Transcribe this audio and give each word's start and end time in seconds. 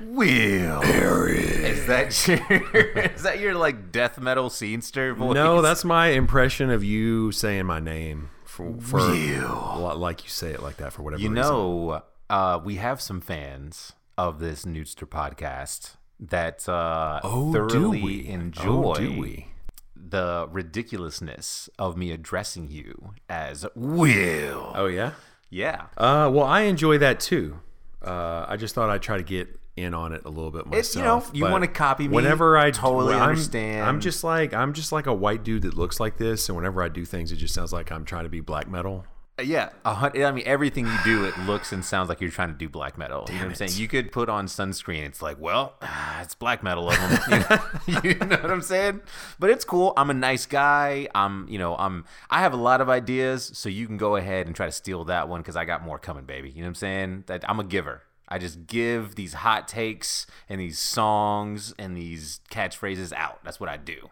Will. 0.00 0.80
Is 0.82 1.86
that 1.86 2.26
your, 2.28 2.96
is 3.14 3.22
that 3.22 3.38
your 3.40 3.54
like 3.54 3.90
death 3.92 4.18
metal 4.20 4.48
scenester 4.50 5.14
voice? 5.14 5.34
No, 5.34 5.60
that's 5.62 5.84
my 5.84 6.08
impression 6.08 6.70
of 6.70 6.84
you 6.84 7.32
saying 7.32 7.66
my 7.66 7.80
name 7.80 8.30
for, 8.44 8.74
for 8.80 9.00
like 9.00 10.24
you 10.24 10.30
say 10.30 10.50
it 10.50 10.62
like 10.62 10.76
that 10.78 10.92
for 10.92 11.02
whatever 11.02 11.22
You 11.22 11.30
reason. 11.30 11.42
know, 11.52 12.02
uh, 12.30 12.60
we 12.64 12.76
have 12.76 13.00
some 13.00 13.20
fans 13.20 13.92
of 14.16 14.38
this 14.40 14.64
Nudester 14.64 15.06
podcast 15.08 15.96
that 16.20 16.68
uh, 16.68 17.20
Oh, 17.22 17.52
do 17.52 17.68
thoroughly 17.68 18.02
we? 18.02 18.26
enjoy 18.28 18.84
Oh, 18.90 18.94
do 18.94 19.18
we? 19.20 19.48
the 19.96 20.48
ridiculousness 20.50 21.68
of 21.78 21.96
me 21.96 22.12
addressing 22.12 22.68
you 22.68 23.14
as 23.28 23.66
Will. 23.74 24.72
Oh 24.74 24.86
yeah. 24.86 25.12
Yeah. 25.50 25.86
Uh, 25.96 26.30
well, 26.32 26.44
I 26.44 26.62
enjoy 26.62 26.98
that 26.98 27.20
too. 27.20 27.60
Uh, 28.04 28.46
I 28.48 28.56
just 28.56 28.74
thought 28.74 28.90
I'd 28.90 29.02
try 29.02 29.16
to 29.16 29.22
get 29.22 29.48
in 29.82 29.94
on 29.94 30.12
it 30.12 30.22
a 30.24 30.28
little 30.28 30.50
bit 30.50 30.66
myself. 30.66 30.78
It's, 30.78 30.96
you 30.96 31.02
know, 31.02 31.24
you 31.32 31.44
wanna 31.44 31.68
copy 31.68 32.08
me, 32.08 32.14
Whenever 32.14 32.56
I 32.56 32.70
totally 32.70 33.14
I'm, 33.14 33.30
understand. 33.30 33.84
I'm 33.84 34.00
just 34.00 34.24
like 34.24 34.52
I'm 34.52 34.72
just 34.72 34.92
like 34.92 35.06
a 35.06 35.14
white 35.14 35.44
dude 35.44 35.62
that 35.62 35.74
looks 35.74 36.00
like 36.00 36.18
this, 36.18 36.48
and 36.48 36.56
whenever 36.56 36.82
I 36.82 36.88
do 36.88 37.04
things, 37.04 37.32
it 37.32 37.36
just 37.36 37.54
sounds 37.54 37.72
like 37.72 37.90
I'm 37.90 38.04
trying 38.04 38.24
to 38.24 38.30
be 38.30 38.40
black 38.40 38.68
metal. 38.68 39.04
Yeah, 39.40 39.70
I 39.84 40.32
mean, 40.32 40.42
everything 40.46 40.86
you 40.86 40.98
do, 41.04 41.24
it 41.24 41.38
looks 41.38 41.72
and 41.72 41.84
sounds 41.84 42.08
like 42.08 42.20
you're 42.20 42.30
trying 42.30 42.48
to 42.48 42.58
do 42.58 42.68
black 42.68 42.98
metal. 42.98 43.24
you 43.28 43.34
know 43.34 43.42
what 43.42 43.48
I'm 43.50 43.54
saying? 43.54 43.70
You 43.76 43.86
could 43.86 44.10
put 44.10 44.28
on 44.28 44.46
sunscreen. 44.46 45.04
It's 45.04 45.22
like, 45.22 45.38
well, 45.38 45.76
ah, 45.80 46.22
it's 46.22 46.34
black 46.34 46.64
metal 46.64 46.90
of 46.90 46.96
them. 46.96 47.20
You 47.30 47.38
know, 47.38 48.00
you 48.02 48.14
know 48.14 48.36
what 48.36 48.50
I'm 48.50 48.62
saying? 48.62 49.00
But 49.38 49.50
it's 49.50 49.64
cool. 49.64 49.92
I'm 49.96 50.10
a 50.10 50.14
nice 50.14 50.44
guy. 50.44 51.06
I'm, 51.14 51.48
you 51.48 51.58
know, 51.58 51.76
I'm. 51.76 52.04
I 52.30 52.40
have 52.40 52.52
a 52.52 52.56
lot 52.56 52.80
of 52.80 52.88
ideas, 52.88 53.52
so 53.54 53.68
you 53.68 53.86
can 53.86 53.96
go 53.96 54.16
ahead 54.16 54.48
and 54.48 54.56
try 54.56 54.66
to 54.66 54.72
steal 54.72 55.04
that 55.04 55.28
one 55.28 55.40
because 55.40 55.54
I 55.54 55.64
got 55.64 55.84
more 55.84 56.00
coming, 56.00 56.24
baby. 56.24 56.50
You 56.50 56.56
know 56.56 56.62
what 56.62 56.68
I'm 56.70 56.74
saying? 56.74 57.24
That 57.28 57.48
I'm 57.48 57.60
a 57.60 57.64
giver. 57.64 58.02
I 58.28 58.38
just 58.38 58.66
give 58.66 59.14
these 59.14 59.32
hot 59.34 59.66
takes 59.68 60.26
and 60.48 60.60
these 60.60 60.78
songs 60.78 61.74
and 61.78 61.96
these 61.96 62.40
catchphrases 62.50 63.12
out. 63.12 63.40
That's 63.44 63.58
what 63.58 63.68
I 63.68 63.76
do. 63.76 64.10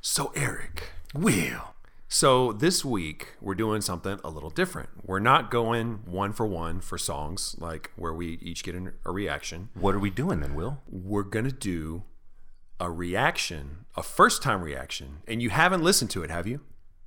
So 0.00 0.32
Eric, 0.34 0.90
Will. 1.14 1.74
So 2.08 2.52
this 2.52 2.84
week 2.84 3.34
we're 3.40 3.54
doing 3.56 3.80
something 3.80 4.18
a 4.22 4.30
little 4.30 4.50
different. 4.50 4.90
We're 5.04 5.18
not 5.20 5.50
going 5.50 6.00
one 6.04 6.32
for 6.32 6.46
one 6.46 6.80
for 6.80 6.98
songs 6.98 7.56
like 7.58 7.90
where 7.96 8.12
we 8.12 8.38
each 8.42 8.62
get 8.62 8.74
an- 8.74 8.94
a 9.04 9.10
reaction. 9.10 9.70
What 9.74 9.94
are 9.94 9.98
we 9.98 10.10
doing 10.10 10.40
then, 10.40 10.54
Will? 10.54 10.82
We're 10.88 11.22
gonna 11.24 11.50
do 11.50 12.04
a 12.78 12.90
reaction, 12.90 13.86
a 13.96 14.02
first 14.02 14.42
time 14.42 14.62
reaction, 14.62 15.18
and 15.26 15.42
you 15.42 15.50
haven't 15.50 15.82
listened 15.82 16.10
to 16.10 16.22
it, 16.22 16.30
have 16.30 16.46
you? 16.46 16.60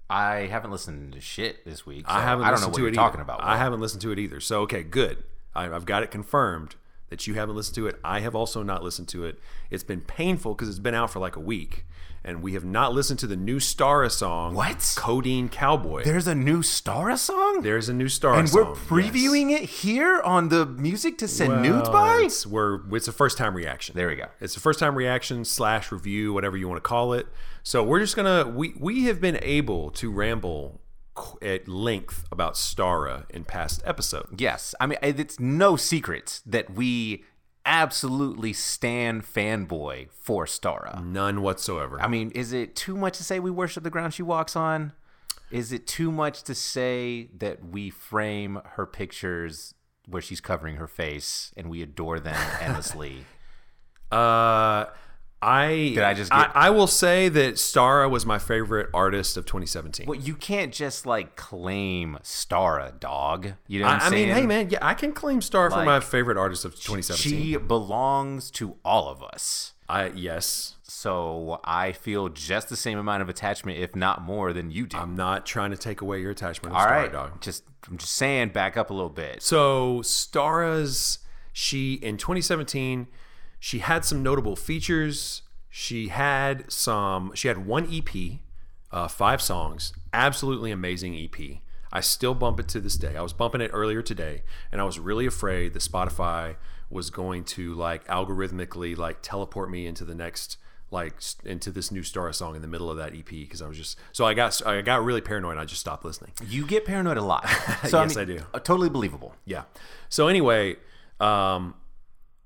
I 0.09 0.47
haven't 0.47 0.71
listened 0.71 1.14
to 1.14 1.21
shit 1.21 1.64
this 1.66 1.86
week. 1.86 2.08
So 2.08 2.14
I 2.14 2.21
haven't. 2.21 2.45
I 2.45 2.52
don't 2.52 2.61
know 2.61 2.67
what 2.67 2.75
to 2.75 2.81
you're 2.81 2.89
it 2.89 2.95
talking 2.95 3.19
either. 3.19 3.23
about. 3.31 3.44
I 3.44 3.58
haven't 3.58 3.80
listened 3.80 4.02
to 4.02 4.11
it 4.11 4.17
either. 4.19 4.39
So 4.39 4.61
okay, 4.61 4.83
good. 4.83 5.23
I've 5.67 5.85
got 5.85 6.03
it 6.03 6.11
confirmed 6.11 6.75
that 7.09 7.25
you 7.27 7.33
haven't 7.33 7.55
listened 7.55 7.75
to 7.75 7.88
it. 7.88 7.99
I 8.03 8.19
have 8.19 8.35
also 8.35 8.61
not 8.63 8.83
listened 8.83 9.07
to 9.09 9.25
it. 9.25 9.39
It's 9.71 9.83
been 9.83 10.02
painful 10.02 10.53
because 10.53 10.69
it's 10.69 10.79
been 10.79 10.93
out 10.93 11.09
for 11.09 11.19
like 11.19 11.35
a 11.35 11.39
week, 11.39 11.85
and 12.23 12.43
we 12.43 12.53
have 12.53 12.63
not 12.63 12.93
listened 12.93 13.17
to 13.21 13.27
the 13.27 13.35
new 13.35 13.57
Starrah 13.57 14.11
song. 14.11 14.53
What? 14.53 14.93
Codeine 14.95 15.49
Cowboy. 15.49 16.03
There's 16.03 16.27
a 16.27 16.35
new 16.35 16.59
Starrah 16.61 17.17
song? 17.17 17.61
There's 17.61 17.89
a 17.89 17.93
new 17.93 18.05
Starrah 18.05 18.39
and 18.39 18.49
song. 18.49 18.63
we're 18.63 18.75
previewing 18.75 19.49
it 19.52 19.63
here 19.63 20.21
on 20.21 20.49
the 20.49 20.65
music 20.67 21.17
to 21.17 21.27
send 21.27 21.63
Yes. 21.65 21.73
nudes 21.73 21.89
by? 21.89 22.21
It's, 22.25 22.45
we're, 22.45 22.81
it's 22.95 23.07
a 23.07 23.11
first 23.11 23.37
time 23.39 23.55
reaction. 23.55 23.95
There 23.95 24.07
we 24.09 24.15
go. 24.15 24.25
It's 24.39 24.55
a 24.55 24.59
first 24.59 24.80
time 24.80 24.93
reaction 24.95 25.43
slash 25.45 25.91
review, 25.91 26.31
whatever 26.33 26.57
you 26.57 26.67
want 26.67 26.77
to 26.83 26.87
call 26.87 27.13
it. 27.13 27.25
So 27.63 27.83
we're 27.83 27.99
just 28.02 28.15
gonna 28.15 28.47
we 28.47 28.73
we 28.80 29.05
have 29.05 29.19
been 29.19 29.39
able 29.41 29.89
to 29.91 30.11
ramble 30.11 30.80
at 31.42 31.67
length 31.67 32.25
about 32.31 32.53
Starrah 32.56 33.30
in 33.30 33.44
past 33.44 33.81
episodes. 33.86 34.34
Yes. 34.38 34.75
I 34.80 34.88
mean, 34.88 35.00
it's 35.02 35.39
no 35.39 35.76
secret 35.76 36.42
that 36.45 36.72
we 36.72 37.23
absolutely 37.66 38.53
stand 38.53 39.23
fanboy 39.23 40.09
for 40.11 40.45
Starrah. 40.45 41.03
None 41.03 41.42
whatsoever. 41.42 42.02
I 42.02 42.08
mean, 42.08 42.31
is 42.31 42.53
it 42.53 42.76
too 42.76 42.98
much 42.98 43.17
to 43.17 43.23
say 43.23 43.39
we 43.39 43.52
worship 43.52 43.84
the 43.84 43.89
ground 43.89 44.14
she 44.14 44.23
walks 44.23 44.55
on? 44.55 44.93
Is 45.52 45.71
it 45.71 45.88
too 45.88 46.11
much 46.11 46.43
to 46.43 46.55
say 46.55 47.30
that 47.38 47.66
we 47.66 47.89
frame 47.89 48.61
her 48.73 48.86
pictures 48.86 49.73
where 50.08 50.22
she's 50.22 50.42
covering 50.42 50.76
her 50.76 50.88
face 50.88 51.52
and 51.58 51.70
we 51.70 51.82
adore 51.82 52.20
them 52.20 52.38
endlessly? 52.61 53.26
Uh, 54.11 54.86
I 55.42 55.92
Did 55.95 56.00
I 56.00 56.14
just 56.14 56.32
get- 56.32 56.52
I 56.54 56.70
will 56.70 56.88
say 56.88 57.30
that 57.30 57.55
Starrah 57.55 58.10
was 58.10 58.26
my 58.26 58.39
favorite 58.39 58.89
artist 58.94 59.38
of 59.38 59.45
2017. 59.45 60.05
Well, 60.05 60.20
you 60.20 60.36
can't 60.36 60.73
just 60.73 61.05
like 61.05 61.36
claim 61.36 62.17
Starrah, 62.23 63.00
dog. 63.00 63.54
You 63.67 63.80
know 63.80 63.88
what 63.88 64.02
I, 64.02 64.08
I 64.08 64.10
mean, 64.10 64.30
hey 64.30 64.45
man, 64.45 64.70
yeah, 64.70 64.80
I 64.82 64.94
can 64.94 65.14
claim 65.14 65.42
Star 65.42 65.70
for 65.72 65.83
my 65.86 65.99
favorite 66.02 66.38
artist 66.38 66.66
of 66.66 66.76
2017. 66.76 67.32
She 67.32 67.58
belongs 67.58 68.52
to 68.52 68.76
all 68.83 69.08
of 69.10 69.23
us. 69.23 69.73
I 69.88 70.10
yes, 70.10 70.76
So 70.83 71.61
I 71.64 71.94
feel 71.94 72.30
just 72.30 72.70
the 72.70 72.76
same 72.76 72.99
amount 72.99 73.23
of 73.23 73.30
attachment, 73.30 73.80
if 73.80 73.95
not 73.95 74.22
more, 74.22 74.54
than 74.54 74.70
you 74.70 74.86
do. 74.86 74.98
I'm 74.98 75.16
not 75.16 75.48
trying 75.48 75.72
to 75.72 75.78
take 75.78 76.02
away 76.02 76.22
your 76.22 76.30
attachment. 76.32 76.76
To 76.76 76.80
all 76.80 76.86
right, 76.86 77.11
dog. 77.11 77.42
just 77.42 77.64
I'm 77.89 77.98
just 77.98 78.11
saying, 78.14 78.49
back 78.49 78.78
up 78.78 78.89
a 78.92 78.94
little 78.94 79.10
bit. 79.10 79.42
So 79.42 80.02
Starrah's 80.04 81.20
she 81.54 81.94
in 81.95 82.17
2017 82.17 83.08
she 83.59 83.80
had 83.80 84.05
some 84.05 84.23
notable 84.23 84.55
features. 84.55 85.42
She 85.70 86.08
had 86.08 86.71
some 86.71 87.31
she 87.36 87.47
had 87.47 87.65
one 87.65 87.87
EP, 87.93 88.39
uh, 88.92 89.08
five 89.08 89.42
songs, 89.42 89.93
absolutely 90.14 90.71
amazing 90.71 91.15
EP. 91.15 91.58
I 91.92 92.02
still 92.02 92.33
bump 92.36 92.59
it 92.59 92.67
to 92.69 92.80
this 92.80 92.95
day. 92.98 93.15
I 93.15 93.21
was 93.21 93.33
bumping 93.33 93.61
it 93.61 93.71
earlier 93.73 94.02
today, 94.02 94.43
and 94.71 94.80
I 94.80 94.83
was 94.83 94.99
really 94.99 95.25
afraid 95.25 95.73
that 95.73 95.80
Spotify 95.81 96.55
was 96.89 97.09
going 97.11 97.43
to 97.45 97.73
like 97.75 98.05
algorithmically 98.08 98.98
like 98.98 99.17
teleport 99.21 99.69
me 99.69 99.86
into 99.86 100.05
the 100.05 100.15
next 100.15 100.58
like 100.92 101.14
into 101.45 101.69
this 101.71 101.92
new 101.92 102.02
Star 102.02 102.33
song 102.33 102.55
in 102.55 102.64
the 102.64 102.67
middle 102.67 102.89
of 102.89 102.98
that 102.98 103.14
EP 103.14 103.25
because 103.30 103.61
I 103.61 103.67
was 103.67 103.77
just 103.77 103.98
so 104.11 104.25
I 104.25 104.33
got 104.33 104.65
I 104.65 104.81
got 104.81 105.03
really 105.03 105.21
paranoid. 105.21 105.52
and 105.52 105.59
I 105.59 105.65
just 105.65 105.81
stopped 105.81 106.03
listening. 106.03 106.31
You 106.48 106.65
get 106.65 106.86
paranoid 106.86 107.17
a 107.17 107.21
lot. 107.21 107.45
So, 107.87 108.02
Yes, 108.02 108.17
I, 108.17 108.21
I 108.21 108.25
do. 108.25 108.39
uh, 108.53 108.59
Totally 108.59 108.89
believable. 108.89 109.36
Yeah. 109.45 109.64
So 110.09 110.27
anyway, 110.27 110.77
um, 111.19 111.75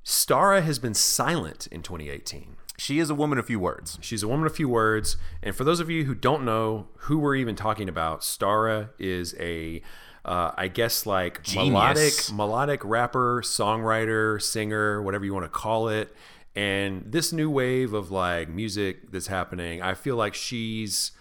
Starrah 0.04 0.64
has 0.64 0.80
been 0.80 0.94
silent 0.94 1.68
in 1.68 1.82
2018. 1.82 2.58
She 2.78 3.00
is 3.00 3.10
a 3.10 3.16
woman 3.16 3.38
of 3.38 3.46
few 3.46 3.60
words. 3.60 3.98
She's 4.02 4.24
a 4.24 4.28
woman 4.28 4.46
of 4.46 4.56
few 4.56 4.68
words. 4.68 5.16
And 5.42 5.56
for 5.56 5.64
those 5.64 5.80
of 5.80 5.90
you 5.90 6.06
who 6.06 6.16
don't 6.16 6.44
know 6.44 6.88
who 7.00 7.20
we're 7.20 7.36
even 7.36 7.56
talking 7.56 7.88
about, 7.88 8.22
Starrah 8.22 8.90
is 9.00 9.36
a, 9.40 9.82
uh, 10.26 10.52
I 10.58 10.68
guess 10.68 11.06
like 11.06 11.48
melodic, 11.56 12.14
melodic 12.34 12.84
rapper, 12.84 13.42
songwriter, 13.42 14.42
singer, 14.42 15.02
whatever 15.02 15.24
you 15.24 15.34
want 15.34 15.46
to 15.46 15.50
call 15.50 15.88
it. 15.88 16.14
And 16.56 17.04
this 17.06 17.32
new 17.32 17.50
wave 17.50 17.94
of 17.94 18.12
like 18.12 18.50
music 18.50 19.12
that's 19.12 19.28
happening, 19.28 19.82
I 19.82 19.94
feel 19.94 20.16
like 20.16 20.34
she's 20.34 21.12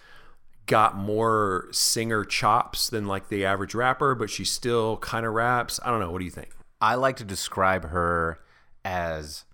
got 0.65 0.95
more 0.95 1.67
singer 1.71 2.23
chops 2.23 2.89
than 2.89 3.05
like 3.05 3.29
the 3.29 3.45
average 3.45 3.75
rapper, 3.75 4.15
but 4.15 4.29
she 4.29 4.43
still 4.43 4.97
kind 4.97 5.25
of 5.25 5.33
raps. 5.33 5.79
I 5.83 5.91
don't 5.91 5.99
know. 5.99 6.11
What 6.11 6.19
do 6.19 6.25
you 6.25 6.31
think? 6.31 6.49
I 6.81 6.95
like 6.95 7.15
to 7.17 7.23
describe 7.23 7.89
her 7.89 8.39
as 8.85 9.45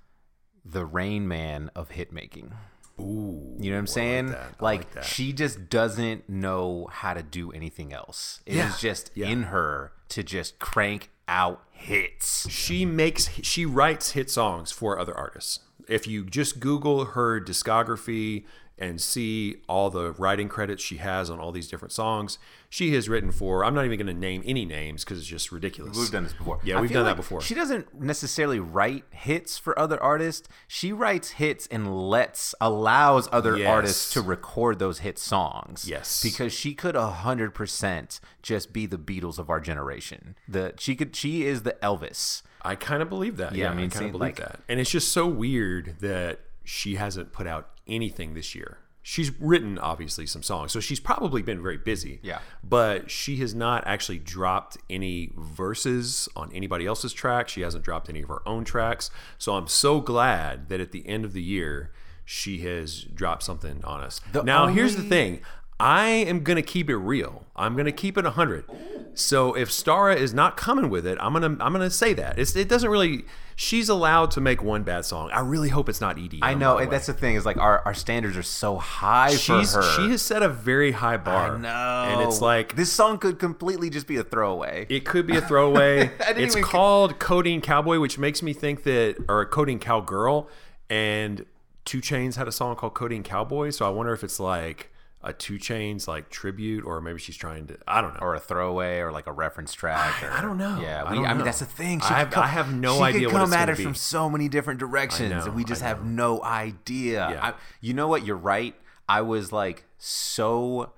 the 0.66 0.85
Rain 0.85 1.28
Man 1.28 1.69
of 1.75 1.91
hit 1.91 2.12
making. 2.12 2.53
Ooh, 3.00 3.56
You 3.59 3.72
know 3.72 3.78
what 3.78 3.79
I'm 3.79 3.88
saying? 3.88 4.28
Like, 4.31 4.62
like 4.62 4.94
that. 4.94 5.06
she 5.06 5.31
just 5.31 5.69
doesn't 5.69 6.28
know 6.28 6.90
how 6.91 7.13
to 7.13 7.23
do 7.23 7.50
anything 7.51 7.94
else. 7.94 8.41
It 8.45 8.53
is 8.53 8.57
Yeah. 8.57 8.75
just 8.78 9.12
Yeah. 9.16 9.28
in 9.28 9.44
her 9.44 9.94
to 10.09 10.22
just 10.23 10.59
crank 10.59 11.09
out 11.28 11.63
hits. 11.72 12.50
she 12.50 12.85
makes 12.85 13.29
she 13.44 13.66
writes 13.66 14.12
hit 14.12 14.29
songs 14.29 14.72
for 14.72 15.00
other 15.00 15.16
artists. 15.16 15.59
If 15.88 16.07
you 16.07 16.25
just 16.25 16.59
Google 16.59 17.06
her 17.06 17.40
discography 17.40 18.46
and 18.79 19.00
see 19.01 19.57
all 19.67 19.90
the 19.90 20.12
writing 20.13 20.47
credits 20.50 20.81
she 20.84 20.97
has 20.97 21.29
on 21.29 21.40
all 21.40 21.51
these 21.51 21.67
different 21.67 21.91
songs, 21.91 22.40
she 22.69 22.94
has 22.95 23.09
written 23.09 23.31
for. 23.31 23.66
I'm 23.66 23.73
not 23.75 23.85
even 23.85 23.97
going 23.97 24.07
to 24.13 24.13
name 24.19 24.41
any 24.45 24.63
names 24.66 25.03
because 25.03 25.17
it's 25.19 25.28
just 25.28 25.51
ridiculous. 25.51 25.97
We've 25.97 26.12
done 26.12 26.23
this 26.23 26.34
before. 26.34 26.59
Yeah, 26.63 26.78
I 26.78 26.81
we've 26.81 26.90
feel 26.90 27.00
done 27.01 27.07
that 27.12 27.16
before. 27.17 27.41
She 27.41 27.53
doesn't 27.56 28.00
necessarily 28.00 28.59
write 28.59 29.03
hits 29.12 29.58
for 29.58 29.78
other 29.78 30.02
artists. 30.02 30.47
She 30.67 30.93
writes 30.93 31.31
hits 31.31 31.67
and 31.67 32.09
lets 32.09 32.55
allows 32.61 33.28
other 33.31 33.58
Yes. 33.58 33.67
artists 33.67 34.14
to 34.14 34.22
record 34.22 34.79
those 34.79 34.99
hit 34.99 35.17
songs. 35.20 35.85
Yes. 35.87 36.22
because 36.23 36.53
she 36.53 36.73
could 36.73 36.96
a 36.96 37.08
hundred 37.09 37.53
percent 37.53 38.20
just 38.41 38.72
be 38.72 38.85
the 38.85 38.97
Beatles 38.97 39.40
of 39.40 39.49
our 39.49 39.59
generation. 39.59 40.35
The 40.47 40.73
she 40.78 40.96
could 40.96 41.16
she 41.16 41.46
is 41.46 41.64
the 41.64 41.76
Elvis. 41.84 42.41
I 42.61 42.76
kind 42.76 43.02
of 43.02 43.09
believe 43.09 43.37
that. 43.37 43.53
Yeah, 43.53 43.64
Yeah, 43.64 43.67
I 43.70 43.72
I 43.72 43.73
mean, 43.73 43.81
mean, 43.84 43.90
kind 43.90 44.05
of 44.05 44.11
believe 44.11 44.22
like- 44.22 44.47
that. 44.47 44.59
And 44.70 44.79
it's 44.79 44.90
just 44.91 45.11
so 45.11 45.26
weird 45.28 45.96
that 46.02 46.40
she 46.64 46.96
hasn't 46.96 47.31
put 47.34 47.47
out 47.47 47.70
anything 47.90 48.34
this 48.34 48.56
year. 48.56 48.78
She's 49.02 49.32
written 49.40 49.80
obviously 49.80 50.26
some 50.28 50.44
songs, 50.44 50.72
so 50.72 50.80
she's 50.80 51.00
probably 51.00 51.41
been 51.41 51.62
very 51.64 51.78
busy. 51.78 52.20
Yeah. 52.22 52.40
But 52.64 53.09
she 53.09 53.38
has 53.38 53.56
not 53.56 53.88
actually 53.88 54.20
dropped 54.20 54.78
any 54.90 55.32
verses 55.38 56.28
on 56.36 56.52
anybody 56.53 56.86
else's 56.86 57.14
track. 57.14 57.47
She 57.50 57.62
hasn't 57.62 57.84
dropped 57.84 58.09
any 58.09 58.22
of 58.22 58.28
her 58.28 58.47
own 58.47 58.66
tracks. 58.66 59.09
So 59.38 59.56
I'm 59.56 59.68
so 59.68 60.02
glad 60.02 60.70
that 60.70 60.80
at 60.80 60.91
the 60.91 61.08
end 61.08 61.26
of 61.26 61.34
the 61.34 61.41
year 61.41 61.91
she 62.26 62.59
has 62.59 63.03
dropped 63.03 63.41
something 63.41 63.84
on 63.84 64.02
us. 64.02 64.22
The 64.32 64.44
now, 64.44 64.68
here's 64.68 64.96
the 64.96 65.02
thing. 65.02 65.41
I 65.79 66.08
am 66.08 66.43
gonna 66.43 66.61
keep 66.61 66.90
it 66.90 66.97
real. 66.97 67.46
I'm 67.55 67.76
gonna 67.76 67.91
keep 67.91 68.17
it 68.17 68.26
hundred. 68.26 68.66
So 69.14 69.53
if 69.53 69.70
Starrah 69.70 70.16
is 70.16 70.34
not 70.34 70.55
coming 70.58 70.90
with 70.90 71.05
it, 71.05 71.17
I'm 71.22 71.34
gonna 71.34 71.58
I'm 71.59 71.73
gonna 71.73 71.90
say 71.90 72.14
that. 72.14 72.37
It's, 72.40 72.55
it 72.55 72.70
doesn't 72.70 72.90
really. 72.90 73.26
She's 73.55 73.90
allowed 73.90 74.31
to 74.31 74.41
make 74.41 74.64
one 74.64 74.84
bad 74.84 75.03
song. 75.03 75.29
I 75.34 75.41
really 75.41 75.67
hope 75.67 75.90
it's 75.90 75.99
not 75.99 76.16
EDM. 76.16 76.40
I 76.41 76.53
know, 76.53 76.79
the 76.79 76.85
that's 76.85 77.08
the 77.08 77.14
thing 77.14 77.35
is 77.35 77.46
like 77.46 77.58
our, 77.58 77.79
our 77.85 77.93
standards 77.93 78.37
are 78.37 78.43
so 78.43 78.78
high 78.78 79.31
she's 79.31 79.73
for 79.73 79.81
her. 79.81 79.96
she 79.96 80.09
has 80.11 80.22
set 80.22 80.41
a 80.41 80.47
very 80.47 80.93
high 80.93 81.17
bar. 81.17 81.55
I 81.55 81.58
know, 81.58 82.14
and 82.14 82.22
it's 82.22 82.40
like 82.40 82.78
this 82.78 82.91
song 82.91 83.17
could 83.17 83.37
completely 83.37 83.90
just 83.90 84.08
be 84.08 84.16
a 84.16 84.23
throwaway. 84.23 84.85
It 84.90 85.03
could 85.03 85.28
be 85.28 85.35
a 85.35 85.41
throwaway. 85.41 86.11
it's 86.20 86.55
called 86.55 87.20
Codeine 87.20 87.61
Cowboy, 87.61 87.99
which 87.99 88.17
makes 88.17 88.41
me 88.41 88.53
think 88.53 88.84
that, 88.84 89.17
or 89.28 89.46
Codeine 89.46 89.79
Cowgirl, 89.79 90.47
and 90.90 91.46
2 91.84 91.99
Chainz 91.99 92.35
had 92.35 92.47
a 92.47 92.52
song 92.53 92.78
called 92.78 92.93
Codeine 92.93 93.23
Cowboy. 93.23 93.72
So 93.72 93.85
I 93.85 93.90
wonder 93.90 94.14
if 94.14 94.23
it's 94.23 94.40
like 94.40 94.90
a 95.21 95.33
2 95.33 95.55
Chainz 95.59 96.07
like 96.07 96.29
tribute, 96.29 96.85
or 96.85 97.01
maybe 97.01 97.19
she's 97.19 97.35
trying 97.35 97.67
to. 97.67 97.77
I 97.87 97.99
don't 98.01 98.13
know. 98.13 98.19
or 98.21 98.35
a 98.35 98.39
throwaway 98.39 98.99
or 98.99 99.11
like 99.11 99.27
a 99.27 99.31
reference 99.33 99.73
track. 99.73 100.23
Or, 100.23 100.31
I 100.31 100.41
don't 100.41 100.57
know. 100.57 100.79
Yeah, 100.81 101.03
I 101.03 101.11
we, 101.11 101.17
don't 101.17 101.25
I, 101.25 101.29
mean 101.29 101.37
know. 101.39 101.43
that's 101.43 101.59
the 101.59 101.66
thing. 101.66 102.01
I 102.03 102.23
could 102.25 102.33
have- 102.35 102.43
I 102.43 102.47
have 102.47 102.73
no 102.73 102.97
she 102.97 103.03
idea 103.03 103.27
Could 103.27 103.35
come 103.35 103.43
it's 103.49 103.53
at 103.55 103.69
us 103.69 103.77
be. 103.77 103.83
from 103.83 103.95
so 103.95 104.29
many 104.29 104.47
different 104.47 104.79
directions, 104.79 105.29
know, 105.31 105.43
and 105.43 105.55
we 105.55 105.63
just 105.66 105.81
have 105.81 106.05
no 106.05 106.41
idea. 106.43 107.29
Yeah. 107.31 107.45
I, 107.47 107.53
you 107.81 107.93
know 107.93 108.07
what? 108.07 108.25
You're 108.25 108.37
right. 108.37 108.75
I 109.09 109.21
was 109.21 109.51
like 109.51 109.83
so 109.97 110.93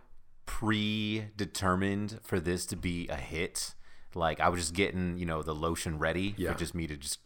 predetermined 0.45 2.19
for 2.23 2.39
this 2.39 2.65
to 2.67 2.75
be 2.75 3.07
a 3.09 3.15
hit. 3.15 3.73
Like 4.13 4.39
I 4.39 4.49
was 4.49 4.59
just 4.61 4.73
getting, 4.73 5.17
you 5.17 5.25
know, 5.25 5.41
the 5.41 5.55
lotion 5.55 5.97
ready 5.97 6.35
Yeah. 6.37 6.51
for 6.53 6.59
just 6.59 6.75
me 6.75 6.87
to 6.87 6.97
just 6.97 7.19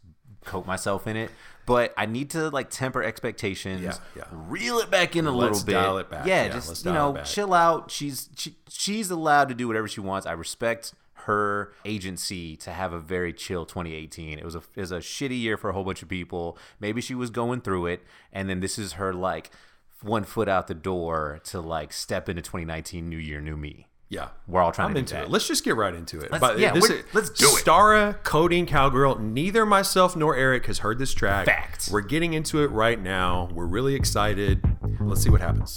coat 0.46 0.66
myself 0.66 1.06
in 1.06 1.16
it. 1.16 1.30
But 1.66 1.92
I 1.96 2.06
need 2.06 2.30
to 2.30 2.48
like 2.50 2.70
temper 2.70 3.02
expectations, 3.02 3.82
Yeah, 3.82 3.94
yeah. 4.16 4.24
reel 4.30 4.78
it 4.78 4.88
back 4.90 5.16
in 5.16 5.26
a 5.26 5.32
Let's 5.32 5.50
little 5.62 5.66
bit. 5.66 5.72
dial 5.72 5.98
it 5.98 6.08
back. 6.08 6.24
Yeah, 6.24 6.44
Yeah, 6.44 6.52
just 6.52 6.84
you 6.84 6.92
know, 6.92 7.20
chill 7.24 7.52
out. 7.52 7.90
She's 7.90 8.28
she, 8.36 8.56
she's 8.68 9.10
allowed 9.10 9.48
to 9.48 9.54
do 9.54 9.66
whatever 9.66 9.88
she 9.88 10.00
wants. 10.00 10.26
I 10.26 10.32
respect 10.32 10.94
her 11.24 11.72
agency 11.84 12.54
to 12.56 12.70
have 12.70 12.92
a 12.92 13.00
very 13.00 13.32
chill 13.32 13.66
2018. 13.66 14.38
It 14.38 14.44
was 14.44 14.54
a 14.54 14.62
it 14.76 14.80
was 14.80 14.92
a 14.92 14.98
shitty 14.98 15.40
year 15.40 15.56
for 15.56 15.70
a 15.70 15.72
whole 15.72 15.82
bunch 15.82 16.02
of 16.02 16.08
people. 16.08 16.56
Maybe 16.78 17.00
she 17.00 17.16
was 17.16 17.30
going 17.30 17.62
through 17.62 17.86
it, 17.86 18.02
and 18.32 18.48
then 18.48 18.60
this 18.60 18.78
is 18.78 18.92
her 18.92 19.12
like 19.12 19.50
one 20.02 20.22
foot 20.22 20.48
out 20.48 20.68
the 20.68 20.74
door 20.74 21.40
to 21.46 21.60
like 21.60 21.92
step 21.92 22.28
into 22.28 22.42
2019, 22.42 23.08
new 23.08 23.16
year, 23.16 23.40
new 23.40 23.56
me. 23.56 23.88
Yeah, 24.08 24.28
We're 24.46 24.60
all 24.62 24.70
trying 24.70 24.88
I'm 24.88 24.94
to 24.94 25.02
do 25.02 25.14
into 25.16 25.24
it. 25.26 25.30
Let's 25.30 25.48
just 25.48 25.64
get 25.64 25.74
right 25.74 25.92
into 25.92 26.20
it. 26.20 26.30
Let's- 26.30 26.60
yeah, 26.60 26.72
we're- 26.72 27.02
let's 27.12 27.28
do 27.30 27.46
it. 27.46 27.64
Starrah, 27.64 28.22
Codeine 28.22 28.64
Cowgirl. 28.66 29.18
Neither 29.18 29.66
myself 29.66 30.14
nor 30.14 30.36
Eric 30.36 30.66
has 30.66 30.78
heard 30.78 30.98
this 31.00 31.12
track. 31.12 31.46
Facts. 31.46 31.90
We're 31.90 32.02
getting 32.02 32.32
into 32.32 32.62
it 32.62 32.70
right 32.70 33.00
now. 33.00 33.48
We're 33.52 33.66
really 33.66 33.96
excited. 33.96 34.62
Let's 35.00 35.22
see 35.22 35.30
what 35.30 35.40
happens. 35.40 35.76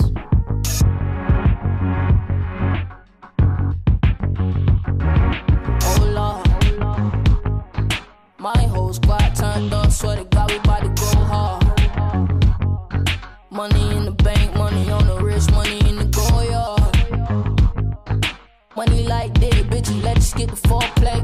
Skip 20.30 20.50
the 20.52 20.56
foreplay. 20.68 21.20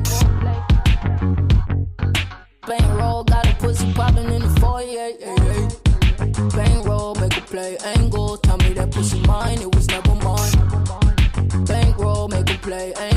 Bankroll, 2.65 3.23
got 3.23 3.47
a 3.47 3.55
pussy 3.55 3.93
popping 3.93 4.31
in 4.33 4.41
the 4.41 4.59
foyer. 4.59 5.11
Yeah, 5.19 5.35
yeah. 5.45 6.49
Bankroll, 6.55 7.13
make 7.15 7.37
a 7.37 7.41
play, 7.41 7.77
angle. 7.95 8.37
Tell 8.37 8.57
me 8.57 8.73
that 8.73 8.91
pussy 8.91 9.19
mine, 9.27 9.61
it 9.61 9.75
was 9.75 9.87
never 9.89 10.15
mine. 10.15 11.65
Bankroll, 11.65 12.27
make 12.29 12.49
a 12.49 12.57
play, 12.57 12.93
angles. 12.93 13.14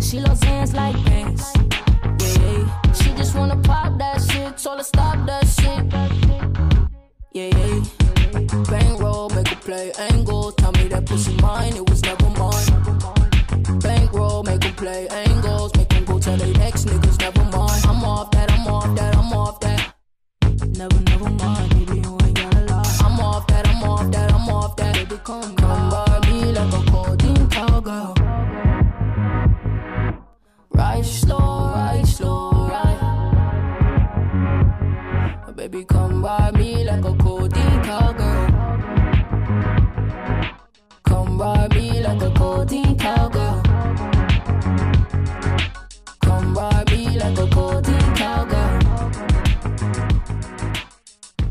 She 0.00 0.18
love 0.18 0.42
hands 0.42 0.74
like 0.74 0.96
bands. 1.04 1.55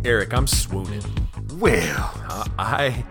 Eric, 0.06 0.36
I'm 0.36 0.46
swooning. 0.46 1.02
Well, 1.56 2.14
I 2.60 3.04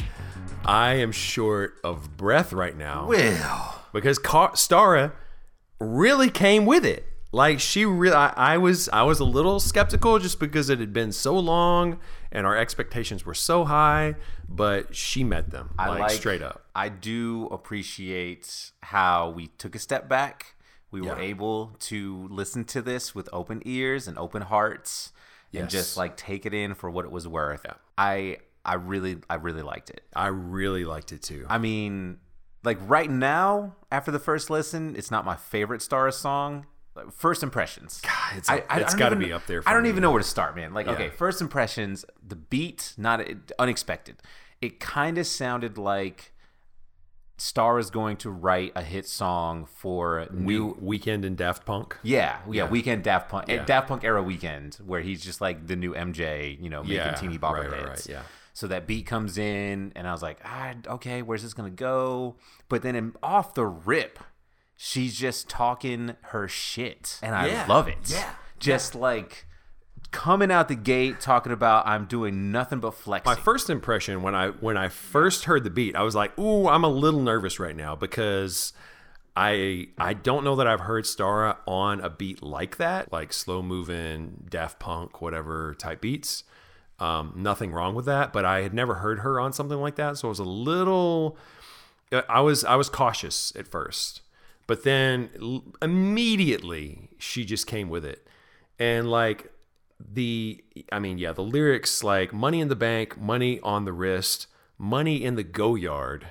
I 0.65 0.95
am 0.95 1.11
short 1.11 1.75
of 1.83 2.17
breath 2.17 2.53
right 2.53 2.77
now 2.77 3.07
well. 3.09 3.83
because 3.93 4.21
Car- 4.21 4.53
Starrah 4.53 5.11
really 5.81 6.31
came 6.31 6.67
with 6.67 6.87
it. 6.87 7.05
Like 7.33 7.59
she 7.59 7.85
really, 7.85 8.15
I, 8.15 8.33
I 8.37 8.59
was, 8.59 8.89
I 8.91 9.03
was 9.03 9.19
a 9.19 9.25
little 9.25 9.59
skeptical 9.59 10.21
just 10.21 10.39
because 10.39 10.71
it 10.71 10.79
had 10.79 10.93
been 10.93 11.11
so 11.11 11.37
long 11.37 11.99
and 12.31 12.47
our 12.47 12.57
expectations 12.57 13.27
were 13.27 13.35
so 13.35 13.65
high, 13.65 14.15
but 14.49 14.95
she 14.95 15.25
met 15.25 15.51
them 15.51 15.75
I 15.77 15.89
like, 15.89 15.99
like 15.99 16.11
straight 16.13 16.43
up. 16.43 16.65
I 16.77 16.91
do 16.91 17.49
appreciate 17.51 18.71
how 18.85 19.31
we 19.31 19.49
took 19.49 19.75
a 19.75 19.81
step 19.81 20.09
back. 20.09 20.55
We 20.93 21.01
were 21.01 21.19
able 21.19 21.75
to 21.81 22.29
listen 22.31 22.65
to 22.67 22.81
this 22.81 23.17
with 23.17 23.29
open 23.33 23.63
ears 23.65 24.07
and 24.07 24.17
open 24.17 24.43
hearts 24.43 25.11
and 25.63 25.71
just 25.71 25.97
like 25.97 26.17
take 26.17 26.47
it 26.47 26.55
in 26.55 26.75
for 26.75 26.91
what 26.91 27.05
it 27.05 27.11
was 27.11 27.27
worth. 27.29 27.63
Yeah. 27.65 27.75
I 27.99 28.39
I 28.65 28.75
really 28.75 29.19
I 29.29 29.35
really 29.37 29.63
liked 29.63 29.91
it. 29.91 30.03
I 30.15 30.29
really 30.29 30.85
liked 30.85 31.13
it 31.13 31.23
too. 31.23 31.47
I 31.49 31.59
mean, 31.59 32.19
like 32.63 32.79
right 32.83 33.11
now 33.11 33.77
after 33.93 34.11
the 34.11 34.19
first 34.19 34.51
listen, 34.51 34.95
it's 34.97 35.11
not 35.11 35.25
my 35.25 35.37
favorite 35.37 35.83
Star 35.83 36.11
song. 36.11 36.67
Like, 36.97 37.13
first 37.13 37.43
impressions. 37.43 38.01
it's- 38.37 38.49
I, 38.49 38.63
I 38.71 38.81
it's 38.81 38.93
don't 38.93 38.99
gotta 39.01 39.17
be 39.17 39.33
up 39.33 39.47
there 39.47 39.63
I 39.67 39.73
don't 39.73 39.83
me. 39.83 39.89
even 39.89 40.01
know 40.03 40.13
where 40.13 40.23
to 40.23 40.29
start, 40.29 40.55
man. 40.55 40.73
Like, 40.73 40.87
okay, 40.87 41.09
first 41.11 41.41
impressions. 41.41 42.05
The 42.25 42.37
beat, 42.37 42.95
not 42.97 43.21
unexpected. 43.59 44.17
It 44.61 44.79
kind 44.79 45.19
of 45.19 45.27
sounded 45.27 45.77
like 45.77 46.33
Star 47.37 47.79
is 47.81 47.91
going 47.91 48.17
to 48.19 48.31
write 48.31 48.73
a 48.77 48.83
hit 48.83 49.07
song 49.07 49.67
for 49.67 50.27
new. 50.31 50.77
We- 50.81 50.99
Weeknd 50.99 51.25
and 51.25 51.37
Daft 51.37 51.65
Punk. 51.67 51.97
yeah, 52.03 52.39
yeah, 52.51 52.69
Weeknd 52.69 53.03
Daft 53.03 53.29
Punk, 53.29 53.49
Yeah. 53.49 53.65
Daft 53.65 53.89
Punk 53.89 54.05
era 54.05 54.23
Weeknd, 54.23 54.81
where 54.81 55.01
he's 55.01 55.21
just 55.23 55.41
like 55.41 55.67
the 55.67 55.75
new 55.77 55.95
MJ, 55.95 56.57
you 56.61 56.71
know, 56.71 56.83
making 56.83 56.97
Yeah, 56.97 57.15
teeny 57.15 57.39
bopper 57.39 57.71
right, 57.71 57.81
hits. 57.89 58.07
right, 58.09 58.09
yeah. 58.09 58.23
So 58.53 58.69
that 58.69 58.87
beat 58.87 59.05
comes 59.07 59.37
in, 59.37 59.93
and 59.97 60.07
I 60.07 60.13
was 60.13 60.23
like, 60.23 60.39
ah, 60.45 60.75
okay, 60.87 61.23
where's 61.23 61.43
this 61.43 61.55
gonna 61.55 61.71
go? 61.71 62.37
But 62.69 62.83
then 62.83 62.95
in, 62.95 63.15
off 63.21 63.55
the 63.55 63.67
rip, 63.67 64.21
she's 64.77 65.17
just 65.17 65.49
talking 65.49 66.15
her 66.27 66.47
shit, 66.47 67.19
and 67.21 67.35
I 67.35 67.49
Yeah, 67.49 67.67
love 67.69 67.89
it. 67.89 67.99
yeah, 68.13 68.31
just 68.61 68.95
like 68.95 69.49
coming 70.11 70.51
out 70.51 70.69
the 70.69 70.75
gate 70.75 71.21
talking 71.21 71.53
about 71.53 71.87
I'm 71.87 72.07
doing 72.07 72.53
nothing 72.53 72.81
but 72.81 72.95
flexing. 72.95 73.31
My 73.31 73.41
first 73.41 73.71
impression 73.71 74.23
when 74.23 74.35
I 74.35 74.49
when 74.49 74.77
I 74.77 74.89
first 74.89 75.45
heard 75.45 75.65
the 75.65 75.71
beat, 75.71 75.97
I 75.97 76.03
was 76.03 76.15
like, 76.15 76.39
"Ooh, 76.39 76.69
I'm 76.69 76.85
a 76.85 76.89
little 76.89 77.21
nervous 77.21 77.59
right 77.59 77.77
now 77.77 77.97
because 77.97 78.73
I 79.37 79.89
I 79.99 80.15
don't 80.15 80.45
know 80.45 80.57
that 80.57 80.67
I've 80.67 80.81
heard 80.81 81.05
Starrah 81.05 81.57
on 81.67 82.01
a 82.01 82.11
beat 82.11 82.43
like 82.43 82.77
that, 82.77 83.13
like 83.13 83.33
slow 83.33 83.63
moving 83.63 84.45
Daft 84.49 84.79
Punk 84.79 85.21
whatever 85.21 85.75
type 85.75 86.01
beats. 86.01 86.45
Um, 87.01 87.33
nothing 87.35 87.73
wrong 87.73 87.95
with 87.97 88.07
that, 88.07 88.33
but 88.33 88.45
I 88.45 88.63
had 88.63 88.73
never 88.73 88.95
heard 88.95 89.21
her 89.21 89.41
on 89.41 89.53
something 89.53 89.81
like 89.81 89.97
that, 89.97 90.17
so 90.17 90.29
I 90.29 90.31
was 90.31 90.39
a 90.39 90.45
little 90.45 91.37
I 92.29 92.41
was 92.41 92.65
I 92.65 92.77
was 92.77 92.89
cautious 92.89 93.53
at 93.57 93.67
first. 93.67 94.21
But 94.67 94.85
then 94.85 95.31
l- 95.41 95.65
immediately 95.83 97.11
she 97.19 97.45
just 97.45 97.67
came 97.67 97.89
with 97.89 98.05
it. 98.05 98.27
And 98.79 99.11
like 99.11 99.53
the 100.13 100.63
I 100.93 100.99
mean, 100.99 101.19
yeah, 101.19 101.33
the 101.33 101.43
lyrics 101.43 102.03
like 102.05 102.33
money 102.33 102.61
in 102.61 102.69
the 102.69 102.77
bank, 102.77 103.19
money 103.21 103.61
on 103.61 103.85
the 103.85 103.93
wrist, 103.93 104.47
money 104.79 105.25
in 105.25 105.37
the 105.37 105.45
Goyard. 105.45 106.27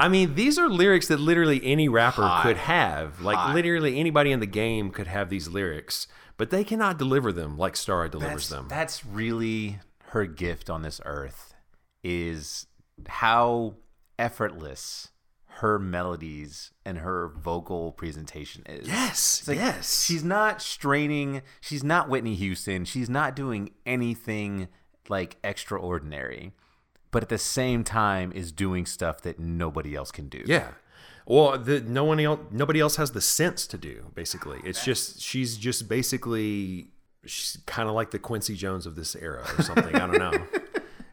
I 0.00 0.08
mean, 0.08 0.36
these 0.36 0.58
are 0.58 0.68
lyrics 0.68 1.08
that 1.08 1.18
literally 1.18 1.60
any 1.64 1.88
rapper 1.88 2.40
could 2.42 2.56
have. 2.56 3.20
Like 3.20 3.54
literally 3.54 3.98
anybody 3.98 4.30
in 4.30 4.40
the 4.40 4.46
game 4.46 4.90
could 4.90 5.08
have 5.08 5.28
these 5.28 5.48
lyrics, 5.48 6.06
but 6.36 6.50
they 6.50 6.62
cannot 6.62 6.98
deliver 6.98 7.32
them 7.32 7.58
like 7.58 7.74
Starrah 7.74 8.10
delivers 8.10 8.48
that's, 8.48 8.48
them. 8.48 8.68
That's 8.68 9.04
really 9.04 9.80
her 10.10 10.24
gift 10.24 10.70
on 10.70 10.82
this 10.82 11.00
earth 11.04 11.54
is 12.04 12.66
how 13.08 13.74
effortless 14.18 15.08
her 15.58 15.78
melodies 15.78 16.70
and 16.84 16.98
her 16.98 17.28
vocal 17.28 17.90
presentation 17.92 18.62
is. 18.66 18.86
yes, 18.86 19.46
like 19.48 19.56
yes. 19.56 20.04
She's 20.04 20.22
not 20.22 20.62
straining. 20.62 21.42
She's 21.60 21.82
not 21.82 22.08
Whitney 22.08 22.36
Houston. 22.36 22.84
She's 22.84 23.10
not 23.10 23.34
doing 23.34 23.70
anything 23.84 24.68
like 25.08 25.36
extraordinary, 25.42 26.52
but 27.10 27.24
at 27.24 27.28
the 27.28 27.38
same 27.38 27.82
time 27.82 28.30
is 28.34 28.52
doing 28.52 28.86
stuff 28.86 29.20
that 29.22 29.40
nobody 29.40 29.96
else 29.96 30.12
can 30.12 30.28
do. 30.28 30.44
Yeah. 30.46 30.68
Well, 31.26 31.58
the, 31.58 31.80
no 31.80 32.04
one 32.04 32.20
else, 32.20 32.40
nobody 32.52 32.78
else 32.78 32.94
has 32.96 33.10
the 33.10 33.20
sense 33.20 33.66
to 33.66 33.78
do. 33.78 34.12
Basically, 34.14 34.60
it's 34.64 34.84
just 34.84 35.20
she's 35.20 35.56
just 35.56 35.88
basically 35.88 36.92
she's 37.26 37.58
kind 37.66 37.88
of 37.88 37.96
like 37.96 38.12
the 38.12 38.18
Quincy 38.20 38.54
Jones 38.54 38.86
of 38.86 38.94
this 38.94 39.16
era 39.16 39.44
or 39.58 39.62
something. 39.64 39.94
I 39.96 40.06
don't 40.06 40.18
know. 40.18 40.46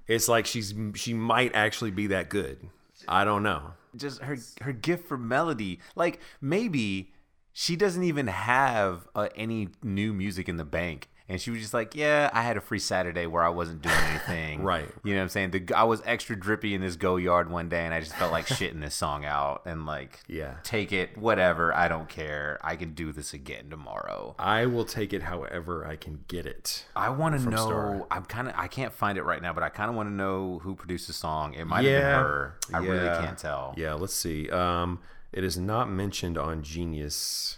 It's 0.07 0.27
like 0.27 0.45
she's 0.45 0.71
she 0.93 1.15
might 1.15 1.55
actually 1.55 1.89
be 1.89 2.05
that 2.07 2.29
good. 2.29 2.59
I 3.07 3.25
don't 3.25 3.41
know. 3.41 3.73
Just 3.97 4.21
her 4.21 4.37
her 4.61 4.73
gift 4.73 5.07
for 5.07 5.17
melody. 5.17 5.79
Like 5.95 6.19
maybe 6.41 7.13
she 7.53 7.75
doesn't 7.75 8.03
even 8.03 8.27
have 8.27 9.07
uh, 9.15 9.29
any 9.35 9.69
new 9.81 10.13
music 10.13 10.49
in 10.49 10.57
the 10.57 10.65
bank, 10.65 11.09
and 11.27 11.41
she 11.41 11.49
was 11.51 11.59
just 11.59 11.73
like, 11.73 11.95
"Yeah, 11.95 12.29
I 12.33 12.41
had 12.43 12.55
a 12.57 12.61
free 12.61 12.79
Saturday 12.79 13.25
where 13.25 13.41
I 13.43 13.49
wasn't 13.49 13.81
doing 13.81 13.95
anything." 14.09 14.61
Right. 14.63 14.87
You 15.03 15.13
know 15.13 15.19
what 15.21 15.23
I'm 15.23 15.29
saying? 15.29 15.51
The, 15.51 15.73
I 15.75 15.83
was 15.83 16.01
extra 16.05 16.35
drippy 16.39 16.73
in 16.75 16.81
this 16.81 16.95
Goyard 16.95 17.49
one 17.49 17.67
day, 17.69 17.83
and 17.85 17.93
I 17.93 17.99
just 17.99 18.13
felt 18.15 18.31
like 18.31 18.45
shitting 18.47 18.81
this 18.81 18.93
song 18.95 19.25
out, 19.25 19.63
and 19.65 19.85
like, 19.85 20.19
Yeah. 20.27 20.55
take 20.63 20.91
it, 20.91 21.17
whatever. 21.17 21.73
I 21.73 21.87
don't 21.87 22.07
care. 22.09 22.59
I 22.63 22.75
can 22.75 22.93
do 22.93 23.11
this 23.11 23.33
again 23.33 23.69
tomorrow. 23.69 24.35
I 24.37 24.65
will 24.67 24.85
take 24.85 25.13
it 25.13 25.23
however 25.23 25.85
I 25.87 25.95
can 25.95 26.25
get 26.27 26.45
it. 26.45 26.85
I 26.95 27.09
want 27.09 27.39
to 27.39 27.49
know. 27.49 27.65
Star. 27.67 28.07
I'm 28.11 28.25
kind 28.25 28.47
of. 28.47 28.53
I 28.57 28.67
can't 28.67 28.93
find 28.93 29.17
it 29.17 29.23
right 29.23 29.41
now, 29.41 29.53
but 29.53 29.63
I 29.63 29.69
kind 29.69 29.89
of 29.89 29.95
want 29.95 30.09
to 30.09 30.13
know 30.13 30.59
who 30.63 30.75
produced 30.75 31.07
the 31.07 31.13
song. 31.13 31.53
It 31.53 31.65
might 31.65 31.85
have 31.85 32.01
been 32.01 32.01
her. 32.03 32.55
I 32.73 32.77
really 32.79 33.07
can't 33.25 33.37
tell. 33.37 33.73
Yeah, 33.77 33.93
let's 33.93 34.13
see. 34.13 34.49
Um, 34.49 34.99
it 35.31 35.43
is 35.43 35.57
not 35.57 35.89
mentioned 35.89 36.37
on 36.37 36.63
Genius, 36.63 37.57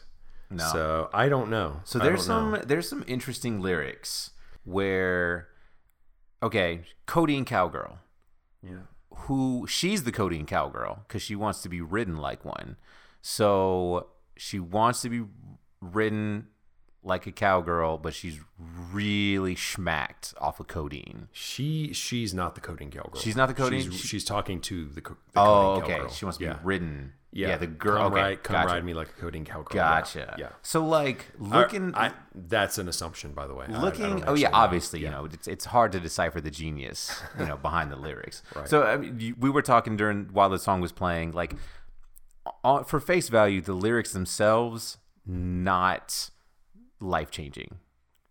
No. 0.49 0.69
so 0.71 1.09
I 1.13 1.27
don't 1.29 1.49
know. 1.49 1.81
So 1.83 1.99
there's 1.99 2.25
some 2.25 2.51
know. 2.51 2.61
there's 2.65 2.87
some 2.87 3.03
interesting 3.07 3.59
lyrics 3.61 4.31
where 4.63 5.49
okay, 6.41 6.81
Codeine 7.05 7.45
Cowgirl, 7.45 7.97
Yeah. 8.63 8.81
who 9.11 9.65
she's 9.67 10.03
the 10.03 10.11
Codeine 10.11 10.45
Cowgirl 10.45 11.03
because 11.07 11.21
she 11.21 11.35
wants 11.35 11.61
to 11.63 11.69
be 11.69 11.81
ridden 11.81 12.17
like 12.17 12.45
one. 12.45 12.77
So 13.21 14.07
she 14.37 14.59
wants 14.59 15.01
to 15.01 15.09
be 15.09 15.23
ridden 15.81 16.47
like 17.07 17.25
a 17.25 17.31
cowgirl, 17.31 17.97
but 17.97 18.13
she's 18.13 18.39
really 18.91 19.55
schmacked 19.55 20.33
off 20.39 20.59
of 20.59 20.67
codeine. 20.67 21.29
She 21.31 21.93
she's 21.93 22.33
not 22.33 22.55
the 22.55 22.61
codeine 22.61 22.91
cowgirl. 22.91 23.19
She's 23.21 23.35
not 23.35 23.47
the 23.47 23.53
codeine? 23.53 23.89
She's, 23.89 23.99
She- 23.99 24.07
she's 24.07 24.23
talking 24.25 24.61
to 24.61 24.85
the, 24.85 25.01
co- 25.01 25.17
the 25.33 25.39
Oh, 25.39 25.75
okay. 25.81 25.93
cowgirl. 25.93 26.09
She 26.11 26.25
wants 26.25 26.37
to 26.37 26.43
yeah. 26.45 26.53
be 26.53 26.59
ridden. 26.63 27.13
Yeah, 27.31 27.49
Yeah, 27.49 27.57
the 27.57 27.67
girl. 27.67 28.03
Come 28.03 28.13
okay, 28.13 28.21
ride, 28.21 28.43
come 28.43 28.53
gotcha. 28.55 28.67
ride 28.73 28.85
me 28.85 28.93
like 28.93 29.09
a 29.09 29.11
codeine 29.21 29.45
cowgirl. 29.45 29.75
Gotcha. 29.75 30.35
Yeah. 30.39 30.49
So 30.61 30.85
like 30.85 31.25
looking, 31.37 31.93
I, 31.93 32.07
I- 32.07 32.11
that's 32.33 32.77
an 32.77 32.87
assumption, 32.87 33.33
by 33.33 33.47
the 33.47 33.53
way. 33.53 33.65
I- 33.69 33.73
I 33.73 33.81
looking 33.81 34.23
oh 34.25 34.33
yeah 34.33 34.49
know. 34.49 34.55
obviously 34.57 35.01
you 35.01 35.09
know 35.09 35.25
it's, 35.25 35.47
it's 35.47 35.65
hard 35.65 35.91
to 35.91 35.99
decipher 35.99 36.39
the 36.41 36.51
genius 36.51 37.19
you 37.39 37.45
know 37.45 37.57
behind 37.57 37.91
the 37.91 37.95
lyrics 37.95 38.41
so 38.65 38.83
I 38.83 38.97
mean, 38.97 39.35
we 39.39 39.49
were 39.49 39.61
talking 39.61 39.97
during 39.97 40.25
while 40.31 40.49
the 40.49 40.57
song 40.59 40.81
was 40.81 40.91
playing 40.91 41.31
like 41.33 41.55
on, 42.63 42.85
for 42.85 42.99
face 42.99 43.27
value 43.29 43.61
the 43.61 43.73
lyrics 43.73 44.13
themselves 44.13 44.97
not 45.25 46.29
life 46.99 47.31
changing 47.31 47.79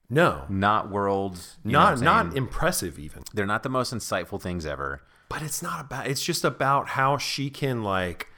No, 0.08 0.44
not 0.48 0.90
worlds 0.90 1.58
you 1.64 1.72
know 1.72 1.80
what 1.80 2.00
not 2.00 2.26
not 2.26 2.36
impressive 2.36 2.98
even. 2.98 3.22
they're 3.34 3.46
not 3.46 3.62
the 3.62 3.68
most 3.68 3.92
insightful 3.94 4.40
things 4.40 4.64
ever 4.66 5.02
But 5.28 5.42
it's 5.42 5.62
not 5.62 5.80
about. 5.80 6.06
It's 6.06 6.22
just 6.24 6.44
about 6.44 6.90
how 6.90 7.18
she 7.18 7.50
can 7.50 7.82
like. 7.82 8.28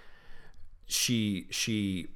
She 0.87 1.47
she 1.51 2.09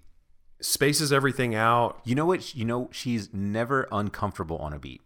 spaces 0.60 1.12
everything 1.12 1.54
out. 1.54 2.00
you 2.04 2.14
know 2.14 2.24
what 2.24 2.54
you 2.54 2.64
know 2.64 2.88
she's 2.92 3.28
never 3.34 3.86
uncomfortable 3.92 4.56
on 4.58 4.72
a 4.72 4.78
beat 4.78 5.02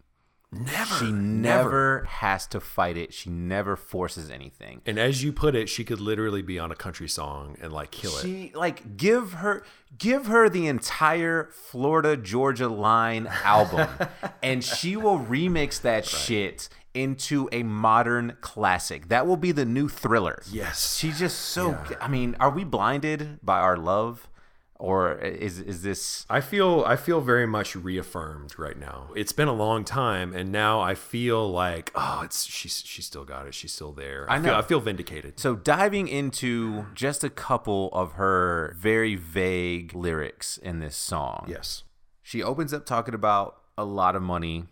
Never. 0.64 0.94
she 0.94 1.12
never 1.12 2.04
has 2.08 2.46
to 2.48 2.60
fight 2.60 2.96
it 2.96 3.12
she 3.12 3.30
never 3.30 3.76
forces 3.76 4.30
anything 4.30 4.80
And 4.86 4.98
as 4.98 5.22
you 5.22 5.32
put 5.32 5.54
it, 5.54 5.68
she 5.68 5.84
could 5.84 6.00
literally 6.00 6.42
be 6.42 6.58
on 6.58 6.70
a 6.70 6.74
country 6.76 7.08
song 7.08 7.56
and 7.60 7.72
like 7.72 7.90
kill 7.90 8.16
it. 8.18 8.22
She 8.22 8.52
like 8.54 8.96
give 8.96 9.34
her 9.34 9.64
give 9.98 10.26
her 10.26 10.48
the 10.48 10.66
entire 10.66 11.50
Florida 11.52 12.16
Georgia 12.16 12.68
Line 12.68 13.28
album 13.44 13.88
and 14.42 14.62
she 14.64 14.96
will 14.96 15.18
remix 15.18 15.80
that 15.82 16.04
shit 16.06 16.68
into 16.94 17.48
a 17.52 17.62
modern 17.62 18.36
classic. 18.40 19.08
That 19.08 19.26
will 19.26 19.36
be 19.36 19.52
the 19.52 19.64
new 19.66 19.88
thriller. 19.88 20.42
Yes. 20.50 20.96
She's 20.96 21.18
just 21.18 21.38
so 21.38 21.78
I 22.00 22.08
mean, 22.08 22.36
are 22.40 22.50
we 22.50 22.64
blinded 22.64 23.38
by 23.42 23.58
our 23.58 23.76
love 23.76 24.28
or 24.78 25.14
is 25.18 25.58
is 25.58 25.82
this 25.82 26.26
I 26.28 26.40
feel 26.40 26.84
I 26.86 26.96
feel 26.96 27.20
very 27.20 27.46
much 27.46 27.74
reaffirmed 27.74 28.58
right 28.58 28.78
now. 28.78 29.10
It's 29.16 29.32
been 29.32 29.48
a 29.48 29.52
long 29.52 29.84
time, 29.84 30.34
and 30.34 30.52
now 30.52 30.80
I 30.80 30.94
feel 30.94 31.50
like 31.50 31.92
oh, 31.94 32.22
it's 32.24 32.44
she's 32.44 32.82
she 32.84 33.02
still 33.02 33.24
got 33.24 33.46
it. 33.46 33.54
She's 33.54 33.72
still 33.72 33.92
there. 33.92 34.26
I, 34.28 34.36
I 34.36 34.38
Feel, 34.40 34.52
know. 34.52 34.58
I 34.58 34.62
feel 34.62 34.80
vindicated. 34.80 35.38
So 35.40 35.56
diving 35.56 36.08
into 36.08 36.86
just 36.94 37.24
a 37.24 37.30
couple 37.30 37.90
of 37.92 38.12
her 38.12 38.76
very 38.78 39.16
vague 39.16 39.94
lyrics 39.94 40.58
in 40.58 40.80
this 40.80 40.96
song. 40.96 41.46
Yes. 41.48 41.84
She 42.22 42.42
opens 42.42 42.74
up 42.74 42.84
talking 42.84 43.14
about 43.14 43.56
a 43.78 43.84
lot 43.84 44.16
of 44.16 44.22
money 44.22 44.64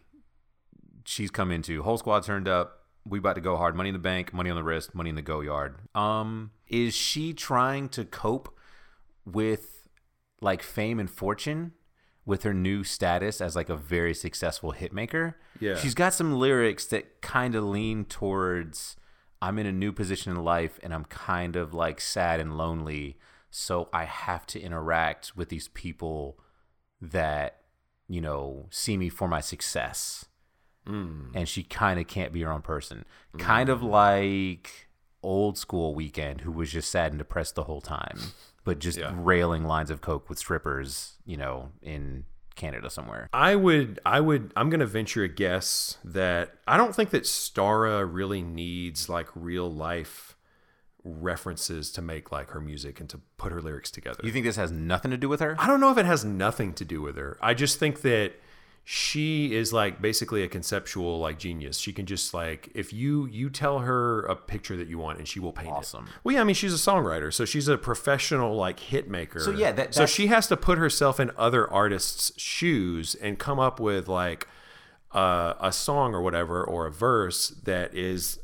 she's 1.04 1.30
come 1.30 1.50
into. 1.50 1.82
Whole 1.82 1.98
squad 1.98 2.24
turned 2.24 2.48
up. 2.48 2.80
We 3.06 3.18
about 3.18 3.34
to 3.34 3.40
go 3.40 3.56
hard. 3.56 3.76
Money 3.76 3.90
in 3.90 3.92
the 3.92 3.98
bank, 3.98 4.32
money 4.32 4.50
on 4.50 4.56
the 4.56 4.62
wrist, 4.64 4.94
money 4.94 5.10
in 5.10 5.16
the 5.16 5.22
Goyard. 5.22 5.76
Um, 5.94 6.52
is 6.68 6.94
she 6.94 7.34
trying 7.34 7.90
to 7.90 8.04
cope 8.04 8.56
with 9.26 9.73
like 10.40 10.62
fame 10.62 10.98
and 10.98 11.10
fortune 11.10 11.72
with 12.26 12.42
her 12.42 12.54
new 12.54 12.84
status 12.84 13.40
as 13.40 13.54
like 13.54 13.68
a 13.68 13.76
very 13.76 14.14
successful 14.14 14.72
hitmaker? 14.72 15.34
Yeah. 15.60 15.76
She's 15.76 15.94
got 15.94 16.14
some 16.14 16.38
lyrics 16.38 16.86
that 16.86 17.20
kind 17.20 17.54
of 17.54 17.64
lean 17.64 18.04
towards 18.04 18.96
I'm 19.42 19.58
in 19.58 19.66
a 19.66 19.72
new 19.72 19.92
position 19.92 20.32
in 20.32 20.42
life 20.42 20.78
and 20.82 20.94
I'm 20.94 21.04
kind 21.04 21.56
of 21.56 21.74
like 21.74 22.00
sad 22.00 22.40
and 22.40 22.56
lonely, 22.56 23.18
so 23.50 23.88
I 23.92 24.04
have 24.04 24.46
to 24.46 24.60
interact 24.60 25.36
with 25.36 25.50
these 25.50 25.68
people 25.68 26.38
that 27.00 27.58
you 28.08 28.20
know 28.20 28.66
see 28.70 28.96
me 28.96 29.08
for 29.08 29.28
my 29.28 29.40
success 29.40 30.26
hmm. 30.86 31.28
and 31.34 31.48
she 31.48 31.62
kind 31.62 32.00
of 32.00 32.06
can't 32.06 32.32
be 32.32 32.42
her 32.42 32.52
own 32.52 32.62
person 32.62 33.04
hmm. 33.32 33.38
kind 33.38 33.68
of 33.68 33.82
like 33.82 34.88
old 35.22 35.56
school 35.56 35.94
Weeknd 35.94 36.42
who 36.42 36.52
was 36.52 36.70
just 36.70 36.90
sad 36.90 37.12
and 37.12 37.18
depressed 37.18 37.54
the 37.54 37.64
whole 37.64 37.80
time 37.80 38.18
but 38.64 38.78
just 38.78 38.98
Yeah. 38.98 39.12
railing 39.16 39.64
lines 39.64 39.90
of 39.90 40.00
coke 40.00 40.28
with 40.28 40.38
strippers 40.38 41.14
you 41.24 41.36
know 41.36 41.70
in 41.82 42.24
canada 42.56 42.88
somewhere 42.88 43.28
I 43.32 43.56
would 43.56 43.98
I 44.06 44.20
would 44.20 44.52
I'm 44.56 44.70
gonna 44.70 44.86
venture 44.86 45.22
a 45.24 45.28
guess 45.28 45.98
that 46.04 46.54
I 46.68 46.76
don't 46.76 46.94
think 46.94 47.10
that 47.10 47.24
Starrah 47.24 48.08
really 48.10 48.42
needs 48.42 49.08
like 49.08 49.28
real 49.34 49.70
life 49.72 50.36
references 51.02 51.90
to 51.92 52.00
make 52.02 52.32
like 52.32 52.50
her 52.50 52.60
music 52.60 52.98
and 53.00 53.08
to 53.10 53.20
put 53.36 53.52
her 53.52 53.60
lyrics 53.60 53.90
together. 53.90 54.20
you 54.24 54.32
think 54.32 54.44
this 54.46 54.56
has 54.56 54.70
nothing 54.72 55.10
to 55.10 55.16
do 55.16 55.28
with 55.28 55.40
her 55.40 55.56
I 55.58 55.66
don't 55.66 55.80
know 55.80 55.90
if 55.90 55.98
it 55.98 56.06
has 56.06 56.24
nothing 56.24 56.72
to 56.74 56.84
do 56.84 57.02
with 57.02 57.16
her. 57.16 57.36
I 57.42 57.54
just 57.54 57.78
think 57.78 58.00
that 58.02 58.32
she 58.86 59.54
is 59.54 59.72
like 59.72 60.02
basically 60.02 60.42
a 60.42 60.48
conceptual 60.48 61.18
like 61.18 61.38
genius. 61.38 61.78
She 61.78 61.92
can 61.92 62.04
just 62.04 62.34
like 62.34 62.68
if 62.74 62.92
you 62.92 63.24
you 63.26 63.48
tell 63.48 63.78
her 63.80 64.20
a 64.26 64.36
picture 64.36 64.76
that 64.76 64.88
you 64.88 64.98
want 64.98 65.18
and 65.18 65.26
she 65.26 65.40
will 65.40 65.52
paint 65.52 65.70
Awesome. 65.72 66.04
it. 66.06 66.12
Well, 66.22 66.34
yeah, 66.34 66.42
I 66.42 66.44
mean 66.44 66.54
she's 66.54 66.74
a 66.74 66.76
songwriter, 66.76 67.32
so 67.32 67.44
she's 67.46 67.66
a 67.66 67.78
professional 67.78 68.54
like 68.56 68.78
hit 68.80 69.08
maker. 69.08 69.40
So, 69.40 69.52
yeah, 69.52 69.72
that- 69.72 69.94
so 69.94 70.04
she 70.04 70.26
has 70.26 70.46
to 70.48 70.56
put 70.56 70.76
herself 70.76 71.18
in 71.18 71.30
other 71.38 71.68
artists' 71.72 72.32
shoes 72.40 73.14
and 73.14 73.38
come 73.38 73.58
up 73.58 73.80
with 73.80 74.06
like 74.06 74.48
uh, 75.12 75.54
a 75.60 75.72
song 75.72 76.12
or 76.14 76.20
whatever 76.20 76.62
or 76.62 76.86
a 76.86 76.90
verse 76.90 77.48
that 77.64 77.94
is 77.94 78.38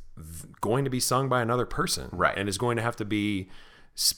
going 0.61 0.85
to 0.85 0.91
be 0.91 1.01
sung 1.01 1.29
by 1.29 1.43
another 1.43 1.67
person, 1.67 2.09
Right. 2.13 2.37
and 2.39 2.49
is 2.49 2.59
going 2.59 2.77
to 2.77 2.83
have 2.83 2.97
to 2.97 3.05
be 3.05 3.49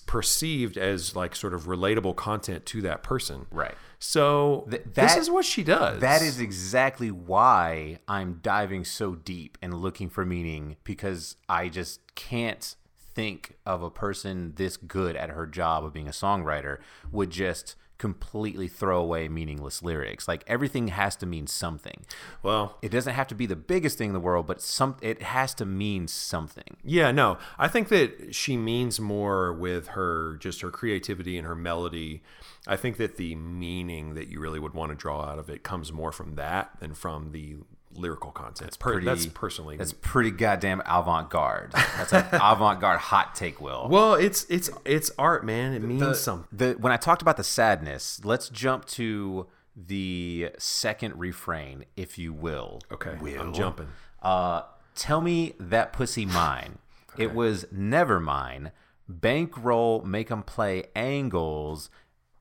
perceived 0.07 0.76
as 0.76 1.17
like 1.17 1.35
sort 1.35 1.55
of 1.55 1.64
relatable 1.64 2.17
content 2.17 2.67
to 2.67 2.83
that 2.83 3.02
person, 3.02 3.47
Right. 3.50 3.75
So 3.99 4.67
Th- 4.69 4.83
this 4.95 5.17
is 5.17 5.31
what 5.31 5.45
she 5.45 5.62
does. 5.62 6.00
That 6.00 6.23
is 6.23 6.41
exactly 6.41 7.12
why 7.12 8.00
I'm 8.09 8.41
diving 8.43 8.85
so 8.85 9.14
deep 9.14 9.57
and 9.62 9.75
looking 9.75 10.09
for 10.11 10.25
meaning 10.25 10.76
because 10.83 11.37
I 11.49 11.69
just 11.69 12.00
can't 12.17 12.75
think 13.14 13.57
of 13.64 13.83
a 13.83 13.91
person 13.91 14.55
this 14.57 14.76
good 14.76 15.14
at 15.14 15.31
her 15.31 15.47
job 15.47 15.85
of 15.85 15.93
being 15.93 16.09
a 16.09 16.12
songwriter 16.12 16.79
would 17.12 17.31
just 17.31 17.76
completely 18.02 18.66
throw 18.66 19.00
away 19.00 19.28
meaningless 19.28 19.80
lyrics. 19.80 20.26
Like 20.26 20.42
everything 20.49 20.88
has 20.88 21.14
to 21.14 21.25
mean 21.25 21.47
something. 21.47 22.04
well, 22.42 22.76
It 22.82 22.88
doesn't 22.88 23.14
have 23.14 23.28
to 23.28 23.37
be 23.37 23.47
the 23.47 23.54
biggest 23.54 23.97
thing 23.97 24.09
in 24.09 24.12
the 24.12 24.18
world, 24.18 24.44
but 24.44 24.61
some 24.61 24.97
it 25.00 25.23
has 25.23 25.54
to 25.54 25.64
mean 25.64 26.09
something. 26.09 26.78
Yeah, 26.82 27.12
no. 27.12 27.38
I 27.61 27.68
think 27.68 27.90
that 27.90 28.35
she 28.35 28.56
means 28.56 28.99
more 28.99 29.52
with 29.52 29.87
her 29.99 30.37
just 30.40 30.62
her 30.62 30.73
creativity 30.73 31.38
and 31.38 31.47
her 31.47 31.54
melody. 31.54 32.25
I 32.66 32.75
think 32.75 32.97
that 32.97 33.18
the 33.18 33.37
meaning 33.37 34.14
that 34.14 34.26
you 34.26 34.40
really 34.40 34.59
would 34.59 34.75
want 34.75 34.90
to 34.90 34.97
draw 34.97 35.23
out 35.23 35.38
of 35.38 35.49
it 35.49 35.62
comes 35.62 35.92
more 35.92 36.11
from 36.11 36.35
that 36.35 36.80
than 36.80 36.94
from 36.94 37.30
the 37.30 37.59
lyrical 37.94 38.30
content. 38.30 38.61
That's, 38.70 38.76
Pretty- 38.76 39.04
that's 39.06 39.26
personally. 39.26 39.76
That's 39.76 39.92
pretty 39.92 40.30
goddamn 40.30 40.82
avant-garde. 40.87 41.72
That's 41.72 42.12
an 42.12 42.26
avant-garde 42.32 42.99
hot 43.00 43.34
take, 43.34 43.61
Will. 43.61 43.88
well, 43.90 44.14
it's 44.14 44.44
it's 44.49 44.70
it's 44.84 45.11
art, 45.18 45.44
man. 45.44 45.72
It 45.75 45.82
means 45.82 46.00
the, 46.00 46.14
something. 46.14 46.49
the 46.56 46.72
when 46.78 46.92
I 46.92 46.96
talked 46.96 47.22
about 47.22 47.37
the 47.37 47.44
sadness, 47.44 48.20
let's 48.25 48.49
jump 48.49 48.87
to 48.87 49.46
the 49.76 50.50
second 50.58 51.18
refrain, 51.18 51.84
if 51.96 52.18
you 52.18 52.32
will. 52.32 52.80
Okay, 52.92 53.16
Will. 53.20 53.40
I'm 53.40 53.52
jumping. 53.54 53.88
Uh, 54.22 54.62
tell 54.94 55.20
me 55.20 55.54
that 55.58 55.92
pussy 55.92 56.26
mine. 56.26 56.78
It 57.18 57.34
was 57.34 57.66
never 57.70 58.20
mine. 58.20 58.72
Bankroll, 59.08 60.02
make 60.02 60.30
'em 60.30 60.42
play 60.42 60.84
angles, 60.96 61.90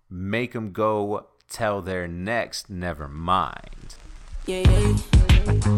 make 0.09 0.55
'em 0.55 0.71
go 0.71 1.27
tell 1.49 1.81
their 1.81 2.07
next 2.07 2.69
never 2.69 3.07
mind. 3.09 3.95
Yeah, 4.45 4.69
yeah. 4.69 4.97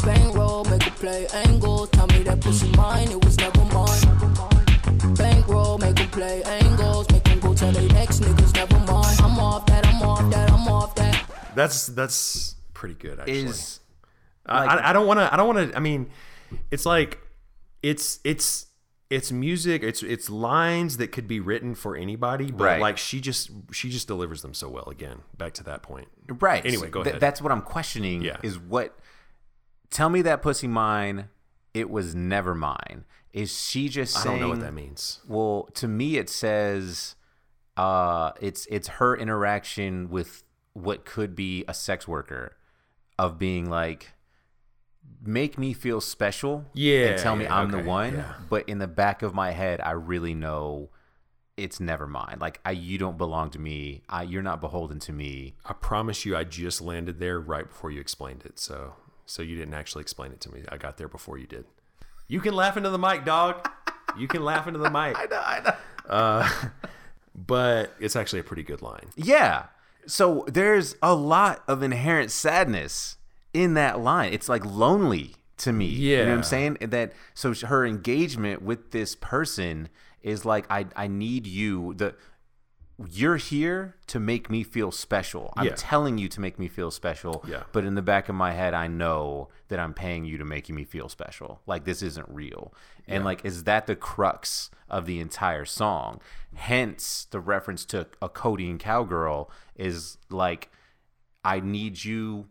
Bang 0.05 0.31
roll, 0.33 0.63
make 0.65 0.85
a 0.87 0.91
play 0.91 1.27
angle. 1.33 1.87
Tell 1.87 2.07
me 2.07 2.23
that 2.23 2.41
pussy 2.41 2.69
mine, 2.75 3.09
it 3.11 3.23
was 3.23 3.37
never 3.37 3.63
mine. 3.65 5.15
Bang 5.15 5.43
roll, 5.47 5.77
make 5.77 5.99
a 5.99 6.07
play 6.07 6.43
angles. 6.43 7.09
Make 7.11 7.23
them 7.23 7.39
go 7.39 7.53
tell 7.53 7.71
they 7.71 7.87
next 7.89 8.19
niggas 8.21 8.53
never 8.55 8.77
mind. 8.79 9.19
I'm 9.21 9.39
off 9.39 9.65
that, 9.67 9.85
I'm 9.87 10.01
off 10.01 10.29
that, 10.31 10.51
I'm 10.51 10.67
off 10.67 10.95
that. 10.95 11.25
That's 11.55 11.87
that's 11.87 12.55
pretty 12.73 12.95
good. 12.95 13.19
Actually, 13.19 13.39
Is 13.43 13.79
I, 14.45 14.65
I, 14.65 14.89
I 14.89 14.93
don't 14.93 15.07
want 15.07 15.19
to. 15.19 15.33
I 15.33 15.37
don't 15.37 15.55
want 15.55 15.71
to. 15.71 15.77
I 15.77 15.79
mean, 15.79 16.09
it's 16.71 16.85
like 16.85 17.19
it's 17.81 18.19
it's 18.23 18.65
it's 19.09 19.31
music. 19.31 19.83
It's 19.83 20.01
it's 20.03 20.29
lines 20.29 20.97
that 20.97 21.11
could 21.11 21.27
be 21.27 21.39
written 21.39 21.75
for 21.75 21.95
anybody, 21.95 22.51
but 22.51 22.63
Right. 22.63 22.81
like 22.81 22.97
she 22.97 23.21
just 23.21 23.51
she 23.71 23.89
just 23.89 24.07
delivers 24.07 24.41
them 24.41 24.53
so 24.53 24.67
well. 24.69 24.89
Again, 24.89 25.19
back 25.37 25.53
to 25.55 25.63
that 25.65 25.83
point. 25.83 26.07
Right. 26.27 26.65
Anyway, 26.65 26.89
go 26.89 27.03
Th- 27.03 27.11
ahead. 27.13 27.21
That's 27.21 27.41
what 27.41 27.51
I'm 27.51 27.61
questioning. 27.61 28.21
Yeah. 28.23 28.37
Is 28.43 28.57
what? 28.57 28.97
Tell 29.93 30.09
me 30.09 30.23
that 30.23 30.41
pussy 30.41 30.67
mine. 30.67 31.29
It 31.73 31.89
was 31.89 32.13
never 32.15 32.55
mine. 32.55 33.05
Is 33.31 33.57
she 33.57 33.89
just 33.89 34.13
Saying, 34.13 34.27
I 34.27 34.29
don't 34.31 34.41
know 34.41 34.49
what 34.49 34.59
that 34.61 34.73
means. 34.73 35.21
Well, 35.27 35.69
to 35.75 35.87
me, 35.87 36.17
it 36.17 36.29
says, 36.29 37.15
uh, 37.77 38.31
it's 38.41 38.65
it's 38.69 38.87
her 38.87 39.15
interaction 39.15 40.09
with 40.09 40.43
what 40.73 41.05
could 41.05 41.35
be 41.35 41.63
a 41.67 41.73
sex 41.73 42.07
worker, 42.07 42.57
of 43.19 43.37
being 43.37 43.69
like, 43.69 44.13
make 45.23 45.57
me 45.57 45.73
feel 45.73 46.01
special. 46.01 46.65
Yeah, 46.73 47.09
And 47.09 47.19
tell 47.19 47.35
me 47.35 47.45
yeah, 47.45 47.55
I'm 47.55 47.69
the 47.71 47.79
one. 47.83 48.15
yeah. 48.15 48.33
But 48.49 48.67
in 48.67 48.79
the 48.79 48.87
back 48.87 49.21
of 49.21 49.33
my 49.35 49.51
head, 49.51 49.79
I 49.79 49.91
really 49.91 50.33
know. 50.33 50.89
It's 51.55 51.79
never 51.79 52.07
mine. 52.07 52.37
Like 52.41 52.59
I, 52.65 52.71
you 52.71 52.97
don't 52.97 53.15
belong 53.15 53.51
to 53.51 53.59
me. 53.59 54.01
I, 54.09 54.23
you're 54.23 54.41
not 54.41 54.59
beholden 54.59 54.97
to 55.01 55.13
me. 55.13 55.53
I 55.63 55.73
promise 55.73 56.25
you, 56.25 56.35
I 56.35 56.45
just 56.45 56.81
landed 56.81 57.19
there 57.19 57.39
right 57.39 57.67
before 57.67 57.91
you 57.91 58.01
explained 58.01 58.41
it. 58.43 58.57
So 58.57 58.95
so 59.25 59.41
you 59.41 59.55
didn't 59.55 59.73
actually 59.73 60.01
explain 60.01 60.31
it 60.31 60.41
to 60.41 60.53
me. 60.53 60.63
I 60.69 60.77
got 60.77 60.97
there 60.97 61.07
before 61.07 61.37
you 61.37 61.47
did. 61.47 61.65
You 62.27 62.39
can 62.39 62.55
laugh 62.55 62.77
into 62.77 62.89
the 62.89 62.99
mic, 62.99 63.25
dog. 63.25 63.69
You 64.17 64.27
can 64.27 64.43
laugh 64.43 64.67
into 64.67 64.79
the 64.79 64.89
mic. 64.89 65.17
I 65.17 65.25
know, 65.29 65.41
I 65.43 65.59
know. 65.61 65.75
Uh, 66.09 66.49
but 67.35 67.93
it's 67.99 68.15
actually 68.15 68.39
a 68.39 68.43
pretty 68.43 68.63
good 68.63 68.81
line. 68.81 69.09
Yeah. 69.15 69.65
So 70.05 70.45
there's 70.47 70.95
a 71.01 71.15
lot 71.15 71.63
of 71.67 71.81
inherent 71.81 72.31
sadness 72.31 73.17
in 73.53 73.73
that 73.75 73.99
line. 73.99 74.33
It's 74.33 74.49
like 74.49 74.65
lonely 74.65 75.35
to 75.57 75.71
me. 75.71 75.85
Yeah. 75.85 76.17
You 76.17 76.23
know 76.25 76.31
what 76.31 76.37
I'm 76.37 76.43
saying? 76.43 76.77
That 76.81 77.13
so 77.33 77.53
her 77.53 77.85
engagement 77.85 78.61
with 78.61 78.91
this 78.91 79.15
person 79.15 79.89
is 80.21 80.45
like 80.45 80.65
I 80.69 80.87
I 80.95 81.07
need 81.07 81.47
you 81.47 81.93
the 81.95 82.15
you're 83.09 83.37
here 83.37 83.95
to 84.07 84.19
make 84.19 84.49
me 84.49 84.63
feel 84.63 84.91
special. 84.91 85.51
I'm 85.57 85.65
Yeah. 85.65 85.73
telling 85.75 86.17
you 86.17 86.29
to 86.29 86.39
make 86.39 86.59
me 86.59 86.67
feel 86.67 86.91
special. 86.91 87.43
Yeah. 87.47 87.63
But 87.71 87.85
in 87.85 87.95
the 87.95 88.01
back 88.03 88.29
of 88.29 88.35
my 88.35 88.51
head 88.53 88.73
I 88.73 88.87
know 88.87 89.49
that 89.69 89.79
I'm 89.79 89.93
paying 89.93 90.25
you 90.25 90.37
to 90.37 90.45
make 90.45 90.69
me 90.69 90.83
feel 90.83 91.09
special. 91.09 91.61
Like 91.65 91.85
this 91.85 92.01
isn't 92.03 92.29
real. 92.29 92.73
And 93.07 93.25
like 93.25 93.43
is 93.43 93.63
that 93.63 93.87
the 93.87 93.95
crux 93.95 94.69
of 94.89 95.05
the 95.05 95.19
entire 95.19 95.65
song? 95.65 96.21
Hence 96.53 97.25
the 97.31 97.39
reference 97.39 97.83
to 97.85 98.07
a 98.21 98.29
codeine 98.29 98.77
cowgirl 98.77 99.49
is 99.75 100.17
like 100.29 100.69
I 101.43 101.59
need 101.59 102.03
you 102.05 102.47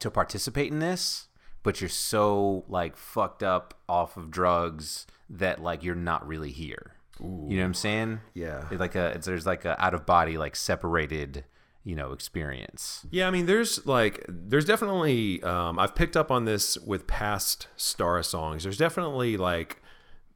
to 0.00 0.10
participate 0.10 0.70
in 0.70 0.78
this, 0.80 1.28
but 1.62 1.80
you're 1.80 1.88
so 1.88 2.64
like 2.68 2.96
fucked 2.96 3.42
up 3.42 3.74
off 3.88 4.16
of 4.16 4.30
drugs 4.30 5.06
that 5.30 5.62
like 5.62 5.82
you're 5.82 5.94
not 5.94 6.26
really 6.26 6.50
here. 6.50 6.92
You 7.20 7.26
know 7.28 7.56
what 7.58 7.64
I'm 7.66 7.74
saying? 7.74 8.20
Yeah. 8.34 8.64
It's 8.70 8.80
like 8.80 8.94
a 8.94 9.08
it's, 9.10 9.26
there's 9.26 9.46
like 9.46 9.64
a 9.64 9.80
out 9.82 9.94
of 9.94 10.06
body 10.06 10.38
like 10.38 10.56
separated, 10.56 11.44
you 11.84 11.94
know, 11.94 12.12
experience. 12.12 13.06
Yeah, 13.10 13.28
I 13.28 13.30
mean, 13.30 13.46
there's 13.46 13.86
like, 13.86 14.24
there's 14.28 14.64
definitely, 14.64 15.42
um, 15.42 15.78
I've 15.78 15.94
picked 15.94 16.16
up 16.16 16.30
on 16.30 16.44
this 16.46 16.78
with 16.78 17.06
past 17.06 17.68
Star 17.76 18.22
songs. 18.22 18.62
There's 18.64 18.78
definitely 18.78 19.36
like 19.36 19.82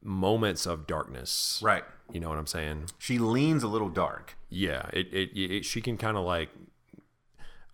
moments 0.02 0.66
of 0.66 0.86
darkness. 0.86 1.60
Right. 1.64 1.84
You 2.12 2.20
know 2.20 2.28
what 2.28 2.38
I'm 2.38 2.46
saying? 2.46 2.86
She 2.98 3.18
leans 3.18 3.62
a 3.64 3.68
little 3.68 3.88
dark. 3.88 4.36
Yeah. 4.48 4.88
It, 4.92 5.06
it, 5.12 5.36
it 5.40 5.64
she 5.64 5.80
can 5.80 5.96
kind 5.96 6.16
of 6.16 6.24
like, 6.24 6.50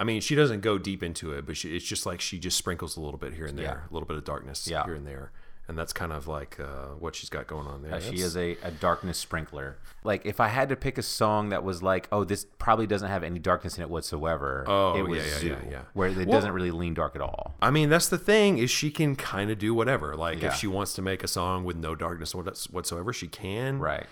I 0.01 0.05
mean, 0.05 0.21
she 0.21 0.35
doesn't 0.35 0.61
go 0.61 0.79
deep 0.79 1.03
into 1.03 1.33
it, 1.33 1.45
but 1.45 1.57
she, 1.57 1.77
it's 1.77 1.85
just 1.85 2.07
like 2.07 2.21
she 2.21 2.38
just 2.38 2.57
sprinkles 2.57 2.97
a 2.97 3.01
little 3.01 3.19
bit 3.19 3.35
here 3.35 3.47
and 3.47 3.59
there, 3.59 3.65
Yeah. 3.67 3.91
a 3.91 3.93
little 3.93 4.07
bit 4.07 4.17
of 4.17 4.25
darkness 4.25 4.67
Yeah. 4.67 4.85
here 4.85 4.95
and 4.95 5.07
there. 5.07 5.33
And 5.73 5.79
that's 5.79 5.95
kind 5.95 6.13
of 6.13 6.29
like 6.29 6.61
uh, 6.61 6.89
what 6.99 7.15
she's 7.17 7.31
got 7.31 7.47
going 7.47 7.67
on 7.67 7.81
there. 7.81 7.95
Uh, 7.95 8.01
she 8.01 8.17
is 8.17 8.37
a, 8.37 8.59
a 8.63 8.71
darkness 8.71 9.17
sprinkler. 9.17 9.79
Like 10.05 10.27
if 10.27 10.39
I 10.39 10.49
had 10.49 10.69
to 10.69 10.77
pick 10.77 10.99
a 10.99 11.03
song 11.03 11.49
that 11.49 11.65
was 11.65 11.83
like, 11.83 12.09
oh, 12.13 12.25
this 12.25 12.45
probably 12.59 12.87
doesn't 12.87 13.09
have 13.09 13.23
any 13.23 13.39
darkness 13.39 13.79
in 13.79 13.83
it 13.83 13.89
whatsoever. 13.89 14.65
Oh, 14.67 14.95
it 14.99 15.09
was 15.09 15.21
yeah, 15.25 15.33
yeah, 15.33 15.39
Zoo, 15.39 15.47
yeah, 15.49 15.71
yeah. 15.71 15.81
where 15.95 16.11
it 16.11 16.17
Well- 16.19 16.27
doesn't 16.27 16.53
really 16.53 16.73
lean 16.73 16.93
dark 16.93 17.17
at 17.17 17.23
all. 17.23 17.55
I 17.63 17.71
mean, 17.71 17.89
that's 17.89 18.11
the 18.11 18.19
thing 18.19 18.59
is 18.59 18.71
she 18.71 18.91
can 18.91 19.17
kind 19.17 19.51
of 19.51 19.59
do 19.59 19.73
whatever. 19.73 20.15
Like 20.15 20.43
Yeah. 20.43 20.49
if 20.49 20.57
she 20.57 20.67
wants 20.67 20.93
to 20.93 21.01
make 21.01 21.25
a 21.25 21.29
song 21.29 21.65
with 21.65 21.77
no 21.79 21.95
darkness 21.95 22.35
whatsoever, 22.35 23.11
she 23.15 23.29
can. 23.29 23.79
Right. 23.79 24.05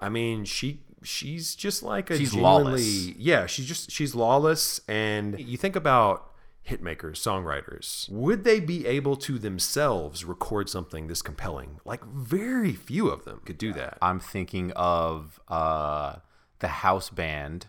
I 0.00 0.08
mean, 0.08 0.46
she 0.46 0.80
she's 1.02 1.54
just 1.54 1.82
like 1.82 2.10
a 2.10 2.16
She's 2.16 2.30
genuinely 2.32 2.70
lawless. 2.70 3.06
yeah. 3.18 3.44
She's 3.44 3.66
just 3.66 3.90
she's 3.90 4.14
lawless, 4.14 4.80
and 4.88 5.38
you 5.38 5.58
think 5.58 5.76
about 5.76 6.31
hitmakers, 6.68 7.16
songwriters. 7.16 8.08
Would 8.10 8.44
they 8.44 8.60
be 8.60 8.86
able 8.86 9.16
to 9.16 9.38
themselves 9.38 10.24
record 10.24 10.68
something 10.68 11.08
this 11.08 11.22
compelling? 11.22 11.80
Like 11.84 12.04
very 12.04 12.72
few 12.72 13.08
of 13.08 13.24
them 13.24 13.40
could 13.44 13.58
do 13.58 13.72
that. 13.74 13.98
I'm 14.00 14.20
thinking 14.20 14.72
of 14.72 15.40
uh, 15.48 16.16
the 16.60 16.68
house 16.68 17.10
band 17.10 17.66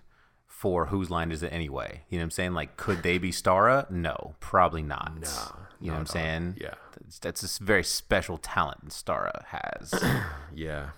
for 0.48 0.86
Whose 0.86 1.10
Line 1.10 1.32
Is 1.32 1.44
It 1.44 1.52
Anyway? 1.52 2.04
You 2.10 2.18
know 2.18 2.22
what 2.22 2.26
I'm 2.26 2.32
saying? 2.32 2.54
Like, 2.54 2.78
could 2.78 3.04
they 3.04 3.18
be 3.18 3.32
Starrah? 3.32 3.90
No, 3.92 4.36
probably 4.40 4.82
not. 4.84 5.20
Nah, 5.20 5.30
you 5.82 5.88
know 5.88 5.94
what 5.94 6.00
I'm 6.00 6.06
saying? 6.06 6.58
Yeah. 6.62 6.76
That's, 7.02 7.20
that's 7.20 7.60
a 7.60 7.64
very 7.64 7.84
special 7.84 8.38
talent 8.38 8.90
Starrah 8.90 9.44
has. 9.46 9.94
Yeah. 10.56 10.92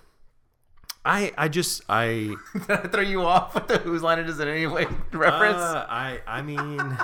I 1.06 1.32
I 1.38 1.48
just 1.48 1.84
I 1.88 2.36
Did 2.54 2.70
I 2.70 2.88
throw 2.88 3.02
you 3.02 3.22
off 3.22 3.54
with 3.54 3.68
the 3.68 3.78
Whose 3.78 4.02
Line 4.02 4.20
Is 4.20 4.40
It 4.40 4.48
Anyway 4.48 4.86
reference? 5.14 5.58
uh, 5.62 5.86
I 5.88 6.20
I 6.26 6.42
mean 6.42 6.98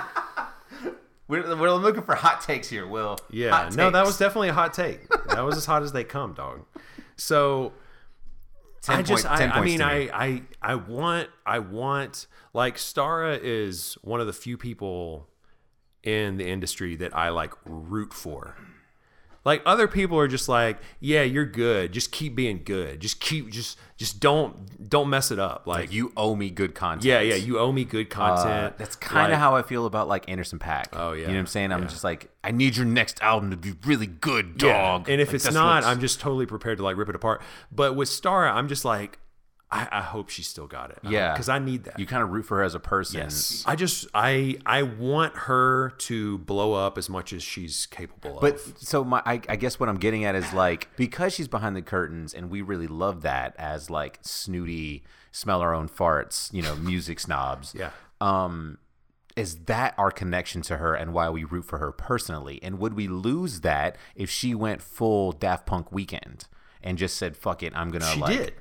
we're, 1.32 1.56
we're 1.56 1.70
looking 1.72 2.02
for 2.02 2.14
hot 2.14 2.42
takes 2.42 2.68
here, 2.68 2.86
Will. 2.86 3.18
Yeah, 3.30 3.70
no, 3.74 3.90
that 3.90 4.04
was 4.04 4.18
definitely 4.18 4.50
a 4.50 4.52
hot 4.52 4.74
take. 4.74 5.08
that 5.28 5.40
was 5.40 5.56
as 5.56 5.64
hot 5.64 5.82
as 5.82 5.92
they 5.92 6.04
come, 6.04 6.34
dog. 6.34 6.64
So 7.16 7.72
10 8.82 8.96
I 8.98 9.02
just, 9.02 9.26
point- 9.26 9.38
10 9.38 9.50
I, 9.52 9.58
I 9.58 9.64
mean, 9.64 9.80
I. 9.80 9.94
I, 10.12 10.42
I 10.60 10.74
want, 10.74 11.28
I 11.46 11.58
want, 11.60 12.26
like, 12.52 12.76
Starrah 12.76 13.38
is 13.42 13.96
one 14.02 14.20
of 14.20 14.26
the 14.26 14.32
few 14.32 14.56
people 14.58 15.28
in 16.02 16.36
the 16.36 16.48
industry 16.48 16.96
that 16.96 17.16
I 17.16 17.30
like 17.30 17.52
root 17.64 18.12
for. 18.12 18.56
Like 19.44 19.60
other 19.66 19.88
people 19.88 20.18
are 20.18 20.28
just 20.28 20.48
like, 20.48 20.78
yeah, 21.00 21.22
you're 21.22 21.44
good. 21.46 21.90
Just 21.92 22.12
keep 22.12 22.34
being 22.36 22.62
good. 22.64 23.00
Just 23.00 23.20
keep 23.20 23.50
just 23.50 23.76
just 23.96 24.20
don't 24.20 24.88
don't 24.88 25.08
mess 25.10 25.30
it 25.30 25.38
up. 25.38 25.66
Like, 25.66 25.80
Like 25.80 25.92
you 25.92 26.12
owe 26.16 26.36
me 26.36 26.48
good 26.50 26.74
content. 26.74 27.04
yeah, 27.04 27.20
yeah, 27.20 27.34
you 27.34 27.58
owe 27.58 27.72
me 27.72 27.84
good 27.84 28.06
Uh, 28.12 28.14
content. 28.14 28.78
that's 28.78 28.94
kind 28.96 29.26
of 29.26 29.30
Like, 29.32 29.40
how 29.40 29.56
I 29.56 29.62
feel 29.62 29.86
about 29.86 30.06
like 30.06 30.28
Anderson 30.28 30.58
.Paak. 30.60 30.86
Oh, 30.92 31.12
yeah. 31.12 31.22
you 31.22 31.26
know 31.28 31.32
what 31.34 31.38
I'm 31.40 31.46
saying? 31.46 31.72
I'm 31.72 31.82
Yeah. 31.82 31.88
just 31.88 32.04
like, 32.04 32.30
I 32.44 32.50
need 32.52 32.76
your 32.76 32.86
next 32.86 33.20
album 33.22 33.50
to 33.50 33.56
be 33.56 33.72
really 33.84 34.06
good, 34.06 34.62
yeah. 34.62 34.72
dog. 34.72 35.08
And 35.08 35.20
if 35.20 35.28
Like, 35.28 35.34
it's 35.36 35.52
not, 35.52 35.74
what's- 35.76 35.86
I'm 35.86 36.00
just 36.00 36.20
totally 36.20 36.46
prepared 36.46 36.78
to 36.78 36.84
like 36.84 36.96
rip 36.96 37.08
it 37.08 37.14
apart. 37.16 37.42
But 37.72 37.96
with 37.96 38.08
Starrah, 38.08 38.52
I'm 38.52 38.68
just 38.68 38.84
like, 38.84 39.18
I, 39.72 39.88
I 39.90 40.00
hope 40.02 40.28
she 40.28 40.42
still 40.42 40.66
got 40.66 40.90
it. 40.90 40.98
Yeah. 41.02 41.32
because 41.32 41.48
I 41.48 41.58
need 41.58 41.84
that. 41.84 41.98
you 41.98 42.04
kind 42.04 42.22
of 42.22 42.30
root 42.30 42.44
for 42.44 42.58
her 42.58 42.62
as 42.62 42.74
a 42.74 42.80
person. 42.80 43.20
Yes. 43.20 43.64
I 43.66 43.74
just 43.74 44.06
I 44.12 44.58
I 44.66 44.82
want 44.82 45.34
her 45.34 45.94
to 45.98 46.38
blow 46.38 46.74
up 46.74 46.98
as 46.98 47.08
much 47.08 47.32
as 47.32 47.42
she's 47.42 47.86
capable 47.86 48.38
But 48.40 48.54
of. 48.56 48.74
But 48.74 48.80
so 48.80 49.02
my, 49.02 49.22
I, 49.24 49.40
I 49.48 49.56
guess 49.56 49.80
what 49.80 49.88
I'm 49.88 49.96
getting 49.96 50.24
at 50.24 50.34
is 50.34 50.52
like 50.52 50.94
because 50.96 51.32
she's 51.32 51.48
behind 51.48 51.74
the 51.74 51.82
curtains, 51.82 52.34
and 52.34 52.50
we 52.50 52.60
really 52.60 52.86
love 52.86 53.22
that 53.22 53.54
as 53.58 53.88
like 53.88 54.18
snooty, 54.20 55.04
smell 55.30 55.62
our 55.62 55.74
own 55.74 55.88
farts, 55.88 56.52
you 56.52 56.60
know, 56.60 56.76
music 56.76 57.18
snobs. 57.26 57.74
Yeah. 57.76 57.90
Um, 58.20 58.78
is 59.34 59.64
that 59.64 59.94
our 59.96 60.10
connection 60.10 60.60
to 60.62 60.76
her 60.76 60.94
and 60.94 61.14
why 61.14 61.30
we 61.30 61.44
root 61.44 61.64
for 61.64 61.78
her 61.78 61.90
personally? 61.90 62.60
And 62.62 62.78
would 62.78 62.92
we 62.92 63.08
lose 63.08 63.60
that 63.60 63.96
if 64.14 64.28
she 64.28 64.54
went 64.54 64.82
full 64.82 65.32
Daft 65.32 65.64
Punk 65.64 65.90
Weeknd 65.90 66.46
and 66.82 66.98
just 66.98 67.16
said, 67.16 67.38
"Fuck 67.38 67.62
it, 67.62 67.72
I'm 67.74 67.90
gonna"? 67.90 68.04
She 68.04 68.20
like, 68.20 68.36
did. 68.36 68.54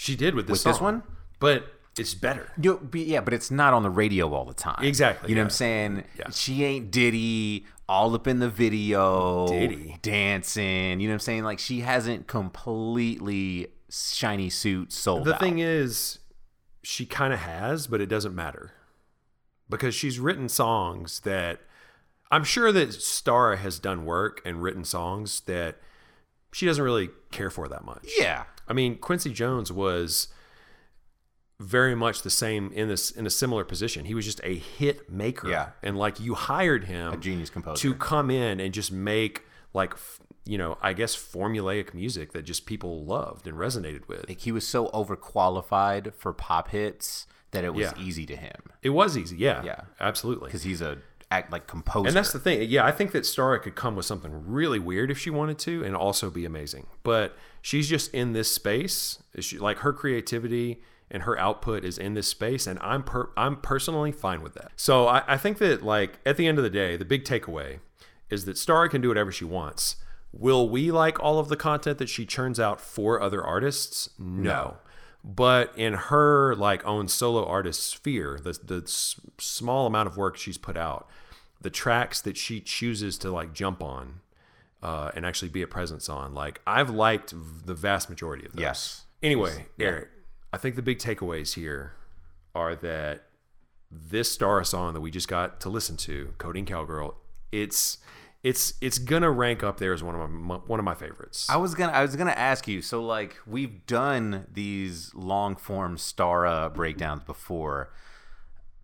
She 0.00 0.14
did 0.14 0.36
with 0.36 0.46
this 0.46 0.64
With 0.64 0.74
this 0.74 0.80
one? 0.80 1.02
But 1.40 1.72
it's 1.98 2.14
better. 2.14 2.52
You, 2.62 2.78
be- 2.78 3.02
yeah, 3.02 3.20
but 3.20 3.34
it's 3.34 3.50
not 3.50 3.74
on 3.74 3.82
the 3.82 3.90
radio 3.90 4.32
all 4.32 4.44
the 4.44 4.54
time. 4.54 4.84
Exactly, 4.84 5.28
You 5.30 5.34
know 5.34 5.40
what. 5.40 5.46
I'm 5.46 5.50
saying? 5.50 6.04
Yeah. 6.16 6.30
She 6.30 6.62
ain't 6.62 6.92
Diddy 6.92 7.66
all 7.88 8.14
up 8.14 8.28
in 8.28 8.38
the 8.38 8.48
video, 8.48 9.48
Diddy. 9.48 9.98
dancing. 10.00 11.00
You 11.00 11.08
know 11.08 11.12
what 11.12 11.14
I'm 11.14 11.18
saying? 11.20 11.42
Like 11.42 11.58
she 11.58 11.80
hasn't 11.80 12.28
completely 12.28 13.68
shiny 13.90 14.50
suit 14.50 14.92
sold 14.92 15.24
The 15.24 15.34
out. 15.34 15.40
thing 15.40 15.58
is, 15.58 16.20
she 16.84 17.04
kind 17.04 17.32
of 17.32 17.40
has, 17.40 17.88
but 17.88 18.00
it 18.00 18.06
doesn't 18.06 18.34
matter 18.36 18.70
because 19.68 19.94
she's 19.96 20.20
written 20.20 20.48
songs 20.48 21.20
that 21.20 21.60
I'm 22.30 22.44
sure 22.44 22.70
that 22.70 22.90
Starrah 22.90 23.58
has 23.58 23.80
done 23.80 24.04
work 24.04 24.40
and 24.44 24.62
written 24.62 24.84
songs 24.84 25.40
that 25.40 25.78
she 26.52 26.66
doesn't 26.66 26.84
really 26.84 27.10
care 27.32 27.50
for 27.50 27.66
that 27.68 27.84
much. 27.84 28.06
yeah, 28.18 28.44
I 28.68 28.72
mean, 28.74 28.96
Quincy 28.98 29.32
Jones 29.32 29.72
was 29.72 30.28
very 31.60 31.94
much 31.94 32.22
the 32.22 32.30
same 32.30 32.70
in 32.72 32.88
this 32.88 33.10
in 33.10 33.26
a 33.26 33.30
similar 33.30 33.64
position. 33.64 34.04
He 34.04 34.14
was 34.14 34.24
just 34.24 34.40
a 34.44 34.54
hit 34.56 35.10
maker. 35.10 35.48
Yeah. 35.48 35.70
And 35.82 35.96
like 35.98 36.20
you 36.20 36.34
hired 36.34 36.84
him 36.84 37.12
a 37.14 37.16
genius 37.16 37.50
composer. 37.50 37.80
to 37.82 37.94
come 37.94 38.30
in 38.30 38.60
and 38.60 38.72
just 38.72 38.92
make 38.92 39.44
like 39.74 39.94
you 40.44 40.56
know, 40.56 40.78
I 40.80 40.92
guess 40.94 41.14
formulaic 41.14 41.92
music 41.92 42.32
that 42.32 42.42
just 42.42 42.64
people 42.64 43.04
loved 43.04 43.46
and 43.46 43.56
resonated 43.58 44.08
with. 44.08 44.28
like 44.28 44.40
he 44.40 44.52
was 44.52 44.66
so 44.66 44.86
overqualified 44.88 46.14
for 46.14 46.32
pop 46.32 46.68
hits 46.70 47.26
that 47.50 47.64
it 47.64 47.74
was 47.74 47.92
Yeah. 47.96 48.02
easy 48.02 48.24
to 48.26 48.36
him 48.36 48.56
It 48.82 48.90
was 48.90 49.18
easy, 49.18 49.36
yeah. 49.36 49.62
Yeah. 49.64 49.80
Absolutely. 50.00 50.46
because 50.46 50.62
he's 50.62 50.80
a 50.80 50.98
act 51.30 51.52
like 51.52 51.66
composer. 51.66 52.08
And 52.08 52.16
that's 52.16 52.32
the 52.32 52.38
thing. 52.38 52.62
Yeah, 52.68 52.84
I 52.84 52.92
think 52.92 53.12
that 53.12 53.24
Starrah 53.24 53.62
could 53.62 53.74
come 53.74 53.96
with 53.96 54.06
something 54.06 54.46
really 54.46 54.78
weird 54.78 55.10
if 55.10 55.18
she 55.18 55.30
wanted 55.30 55.58
to 55.60 55.84
and 55.84 55.94
also 55.94 56.30
be 56.30 56.44
amazing. 56.44 56.86
But 57.02 57.36
she's 57.60 57.88
just 57.88 58.12
in 58.14 58.32
this 58.32 58.52
space. 58.52 59.22
She, 59.40 59.58
like 59.58 59.78
her 59.78 59.92
creativity 59.92 60.82
and 61.10 61.24
her 61.24 61.38
output 61.38 61.84
is 61.84 61.98
in 61.98 62.14
this 62.14 62.28
space 62.28 62.66
and 62.66 62.78
I'm 62.80 63.02
per, 63.02 63.30
I'm 63.36 63.56
personally 63.56 64.12
fine 64.12 64.42
with 64.42 64.54
that. 64.54 64.72
So 64.76 65.06
I, 65.06 65.22
I 65.26 65.36
think 65.36 65.58
that 65.58 65.82
like 65.82 66.18
at 66.24 66.36
the 66.36 66.46
end 66.46 66.58
of 66.58 66.64
the 66.64 66.70
day, 66.70 66.96
the 66.96 67.04
big 67.04 67.24
takeaway 67.24 67.80
is 68.30 68.44
that 68.44 68.56
Starrah 68.56 68.90
can 68.90 69.00
do 69.00 69.08
whatever 69.08 69.32
she 69.32 69.44
wants. 69.44 69.96
Will 70.32 70.68
we 70.68 70.90
like 70.90 71.18
all 71.22 71.38
of 71.38 71.48
the 71.48 71.56
content 71.56 71.98
that 71.98 72.08
she 72.08 72.26
churns 72.26 72.60
out 72.60 72.80
for 72.80 73.20
other 73.20 73.42
artists? 73.42 74.10
No. 74.18 74.76
But 75.30 75.74
in 75.76 75.92
her 75.92 76.54
like 76.54 76.82
own 76.86 77.06
solo 77.06 77.44
artist 77.44 77.86
sphere, 77.86 78.40
the 78.42 78.58
the 78.64 78.82
s- 78.84 79.20
small 79.38 79.86
amount 79.86 80.06
of 80.06 80.16
work 80.16 80.38
she's 80.38 80.56
put 80.56 80.76
out, 80.76 81.06
the 81.60 81.68
tracks 81.68 82.22
that 82.22 82.38
she 82.38 82.60
chooses 82.60 83.18
to 83.18 83.30
like 83.30 83.52
jump 83.52 83.82
on 83.82 84.20
uh, 84.82 85.10
and 85.14 85.26
actually 85.26 85.50
be 85.50 85.60
a 85.60 85.66
presence 85.66 86.08
on, 86.08 86.32
like 86.32 86.62
I've 86.66 86.88
liked 86.88 87.32
v- 87.32 87.62
the 87.66 87.74
vast 87.74 88.08
majority 88.08 88.46
of 88.46 88.52
those. 88.54 88.62
Yes. 88.62 89.04
Anyway, 89.22 89.66
Eric, 89.78 90.08
I 90.50 90.56
think 90.56 90.76
the 90.76 90.82
big 90.82 90.98
takeaways 90.98 91.54
here 91.54 91.92
are 92.54 92.74
that 92.76 93.26
this 93.90 94.32
Star 94.32 94.64
song 94.64 94.94
that 94.94 95.02
we 95.02 95.10
just 95.10 95.28
got 95.28 95.60
to 95.60 95.68
listen 95.68 95.98
to, 95.98 96.32
"Codeine 96.38 96.64
Cowgirl," 96.64 97.16
it's 97.52 97.98
it's 98.42 98.74
it's 98.80 98.98
gonna 98.98 99.30
rank 99.30 99.62
up 99.62 99.78
there 99.78 99.92
as 99.92 100.02
one 100.02 100.14
of 100.14 100.30
my 100.30 100.56
one 100.56 100.78
of 100.78 100.84
my 100.84 100.94
favorites. 100.94 101.48
I 101.50 101.56
was 101.56 101.74
gonna 101.74 101.92
I 101.92 102.02
was 102.02 102.14
gonna 102.16 102.30
ask 102.30 102.68
you. 102.68 102.82
So 102.82 103.02
like 103.02 103.36
we've 103.46 103.84
done 103.86 104.46
these 104.52 105.12
long 105.14 105.56
form 105.56 105.96
Starrah 105.96 106.72
breakdowns 106.72 107.24
before. 107.24 107.92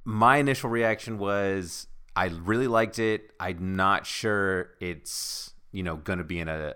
My 0.04 0.38
initial 0.38 0.70
reaction 0.70 1.18
was 1.18 1.86
I 2.16 2.26
really 2.26 2.66
liked 2.66 2.98
it. 2.98 3.30
I'm 3.38 3.76
not 3.76 4.06
sure 4.06 4.70
it's 4.80 5.52
you 5.70 5.82
know 5.82 5.96
gonna 5.96 6.24
be 6.24 6.40
in 6.40 6.48
a. 6.48 6.74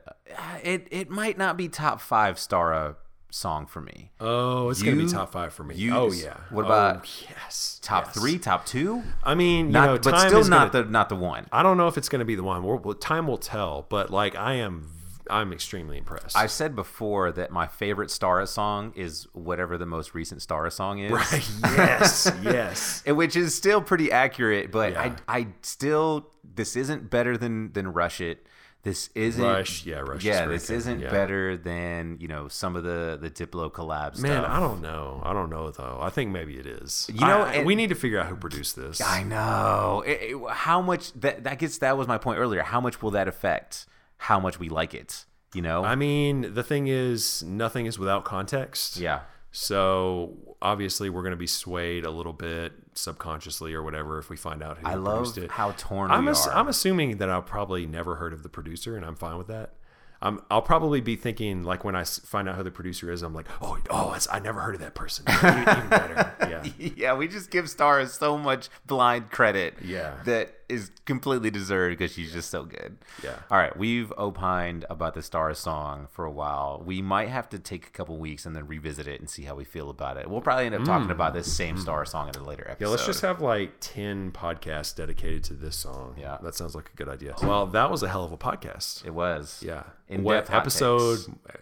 It 0.63 0.87
it 0.91 1.11
might 1.11 1.37
not 1.37 1.57
be 1.57 1.69
top 1.69 2.01
five 2.01 2.37
Starrah 2.37 2.95
song 3.31 3.67
for 3.67 3.81
me. 3.81 4.11
oh, 4.21 4.71
it's 4.71 4.83
gonna 4.83 4.97
be 4.97 5.07
top 5.07 5.31
five 5.33 5.53
for 5.53 5.63
me. 5.65 5.75
you- 5.75 5.95
oh 5.95 6.11
yeah. 6.13 6.37
what 6.51 6.65
Oh, 6.65 6.67
about 6.67 7.09
yes? 7.29 7.79
Top 7.83 8.07
yes. 8.07 8.15
three, 8.19 8.39
top 8.39 8.65
two, 8.67 9.03
I 9.23 9.35
mean, 9.35 9.67
you 9.67 9.73
not 9.73 9.87
know, 9.87 9.99
but 10.13 10.19
still 10.29 10.45
not 10.45 10.73
gonna- 10.73 10.85
the 10.85 10.91
not 10.91 11.09
the 11.09 11.17
one. 11.17 11.47
I 11.53 11.63
don't 11.63 11.77
know 11.77 11.89
if 11.89 11.97
it's 11.99 12.09
going 12.09 12.21
to 12.21 12.25
be 12.25 12.35
the 12.37 12.43
one. 12.43 12.63
Well, 12.63 12.95
time 12.95 13.27
will 13.27 13.39
tell. 13.39 13.87
But 13.89 14.11
like, 14.11 14.35
I 14.37 14.55
am, 14.55 14.91
I'm 15.31 15.53
extremely 15.53 15.99
impressed. 15.99 16.37
I've 16.37 16.51
said 16.51 16.75
before 16.75 17.33
that 17.33 17.51
my 17.51 17.67
favorite 17.67 18.09
Starrah 18.09 18.49
song 18.49 18.93
is 18.97 19.27
whatever 19.33 19.77
the 19.79 19.87
most 19.87 20.15
recent 20.15 20.41
Starrah 20.41 20.73
song 20.73 20.99
is. 21.01 21.11
Right. 21.13 21.51
yes. 21.77 22.33
Yes. 22.43 23.03
Which 23.07 23.37
is 23.37 23.55
still 23.55 23.81
pretty 23.83 24.11
accurate, 24.11 24.73
but 24.73 24.93
Yeah. 24.93 25.15
I 25.29 25.39
I 25.41 25.47
still 25.63 26.31
this 26.55 26.77
isn't 26.77 27.11
better 27.11 27.37
than 27.37 27.73
than 27.73 27.93
Rush 27.93 28.21
It. 28.23 28.47
This 28.85 29.11
isn't 29.15 29.45
Rush, 29.45 29.85
yeah, 29.85 29.99
Rush 29.99 30.23
Yeah, 30.25 30.47
this 30.47 30.71
isn't 30.71 31.01
yeah. 31.01 31.11
better 31.11 31.57
than 31.57 32.17
you 32.21 32.29
know 32.29 32.47
some 32.49 32.77
of 32.77 32.85
the 32.85 33.19
the 33.21 33.29
Diplo 33.31 33.71
collabs. 33.71 34.19
Man, 34.21 34.43
stuff. 34.43 34.51
I 34.51 34.61
don't 34.61 34.81
know. 34.81 35.21
I 35.25 35.33
don't 35.33 35.51
know 35.51 35.71
though. 35.71 35.99
I 36.01 36.11
think 36.11 36.31
maybe 36.31 36.57
it 36.59 36.67
is. 36.67 37.11
You 37.13 37.21
know, 37.27 37.41
I- 37.43 37.65
we 37.65 37.75
need 37.75 37.89
to 37.89 37.97
figure 37.97 38.21
out 38.21 38.27
who 38.27 38.37
produced 38.37 38.77
this. 38.77 39.01
I 39.01 39.25
know 39.25 40.05
It- 40.07 40.21
it- 40.35 40.51
how 40.51 40.81
much 40.81 41.13
that 41.15 41.43
that 41.45 41.59
gets. 41.59 41.79
That 41.79 41.97
was 41.99 42.07
my 42.07 42.19
point 42.19 42.39
earlier. 42.39 42.63
How 42.63 42.81
much 42.81 43.03
will 43.03 43.11
that 43.11 43.27
affect 43.29 43.87
how 44.19 44.39
much 44.41 44.59
we 44.61 44.69
like 44.69 44.95
it? 44.95 45.25
You 45.55 45.63
know? 45.63 45.83
I 45.83 45.95
mean, 45.95 46.55
the 46.55 46.63
thing 46.63 46.89
is, 46.89 47.43
nothing 47.43 47.87
is 47.87 47.99
without 47.99 48.25
context. 48.25 48.97
yeah. 48.99 49.21
So 49.51 50.37
obviously, 50.63 51.11
we're 51.11 51.23
going 51.23 51.33
to 51.33 51.37
be 51.37 51.47
swayed 51.47 52.05
a 52.05 52.11
little 52.11 52.33
bit 52.33 52.73
subconsciously 52.99 53.73
or 53.75 53.83
whatever 53.83 54.19
if 54.19 54.29
we 54.31 54.37
find 54.37 54.63
out 54.63 54.79
who 54.79 54.87
I 54.87 54.93
produced 54.95 55.37
love 55.37 55.45
it. 55.45 55.51
how 55.53 55.73
torn 55.73 56.11
I'm, 56.11 56.25
we 56.25 56.31
ass- 56.31 56.47
are. 56.47 56.55
I'm 56.55 56.69
assuming 56.69 57.19
that 57.19 57.29
I'll 57.31 57.43
probably 57.43 57.87
never 57.87 58.17
heard 58.17 58.33
of 58.33 58.43
the 58.43 58.49
producer, 58.49 58.97
and 58.97 59.05
I'm 59.05 59.17
fine 59.17 59.39
with 59.39 59.47
that. 59.49 59.75
I'm, 60.21 60.43
I'll 60.51 60.63
probably 60.63 61.01
be 61.01 61.15
thinking 61.15 61.63
like 61.63 61.85
when 61.85 61.95
I 61.95 62.03
find 62.03 62.49
out 62.49 62.57
who 62.57 62.65
the 62.65 62.73
producer 62.73 63.11
is, 63.13 63.23
I'm 63.23 63.35
like, 63.35 63.47
oh, 63.63 63.79
oh, 63.89 64.15
it's, 64.15 64.27
I 64.33 64.41
never 64.41 64.61
heard 64.61 64.75
of 64.75 64.81
that 64.81 64.95
person. 64.97 65.25
Even, 65.29 65.59
even 65.61 65.89
better. 65.89 66.35
Yeah. 66.41 66.65
yeah, 66.97 67.15
we 67.15 67.29
just 67.29 67.51
give 67.53 67.71
stars 67.71 68.15
so 68.15 68.37
much 68.37 68.69
blind 68.85 69.31
credit. 69.31 69.75
Yeah. 69.85 70.15
That 70.25 70.53
is 70.69 70.91
completely 71.07 71.51
deserved 71.51 71.99
because 71.99 72.13
she's 72.13 72.33
just 72.33 72.51
so 72.51 72.65
good. 72.65 72.99
Yeah. 73.23 73.37
All 73.51 73.59
right, 73.59 73.77
we've 73.77 74.13
opined 74.19 74.85
about 74.91 75.15
the 75.15 75.23
Star 75.23 75.53
song 75.55 76.09
for 76.11 76.25
a 76.25 76.31
while. 76.31 76.83
We 76.85 77.01
might 77.03 77.29
have 77.29 77.49
to 77.51 77.59
take 77.59 77.87
a 77.87 77.91
couple 77.91 78.17
weeks 78.19 78.45
and 78.47 78.55
then 78.55 78.67
revisit 78.67 79.07
it 79.07 79.21
and 79.21 79.29
see 79.29 79.45
how 79.45 79.55
we 79.55 79.65
feel 79.65 79.91
about 79.91 80.17
it. 80.17 80.29
We'll 80.29 80.41
probably 80.41 80.67
end 80.67 80.75
up 80.75 80.85
talking 80.85 81.11
about 81.11 81.35
this 81.35 81.51
same 81.53 81.79
Star 81.79 82.05
song 82.05 82.29
in 82.29 82.35
a 82.37 82.45
later 82.45 82.65
episode. 82.69 82.79
Mm. 82.79 82.81
Yeah, 82.81 82.89
let's 82.89 83.07
just 83.07 83.21
have 83.23 83.41
like 83.41 83.73
10 83.81 84.33
podcasts 84.33 84.95
dedicated 84.95 85.45
to 85.45 85.55
this 85.55 85.77
song. 85.77 86.15
Yeah. 86.19 86.39
That 86.43 86.55
sounds 86.55 86.75
like 86.75 86.91
a 86.93 86.97
good 86.97 87.09
idea. 87.09 87.35
Well, 87.43 87.67
that 87.69 87.91
was 87.91 88.03
a 88.03 88.09
hell 88.09 88.25
of 88.25 88.33
a 88.33 88.39
podcast. 88.39 89.07
It 89.07 89.15
was. 89.15 89.63
Yeah. 89.65 89.85
In-depth 90.09 90.49
what 90.49 90.55
episode? 90.55 91.19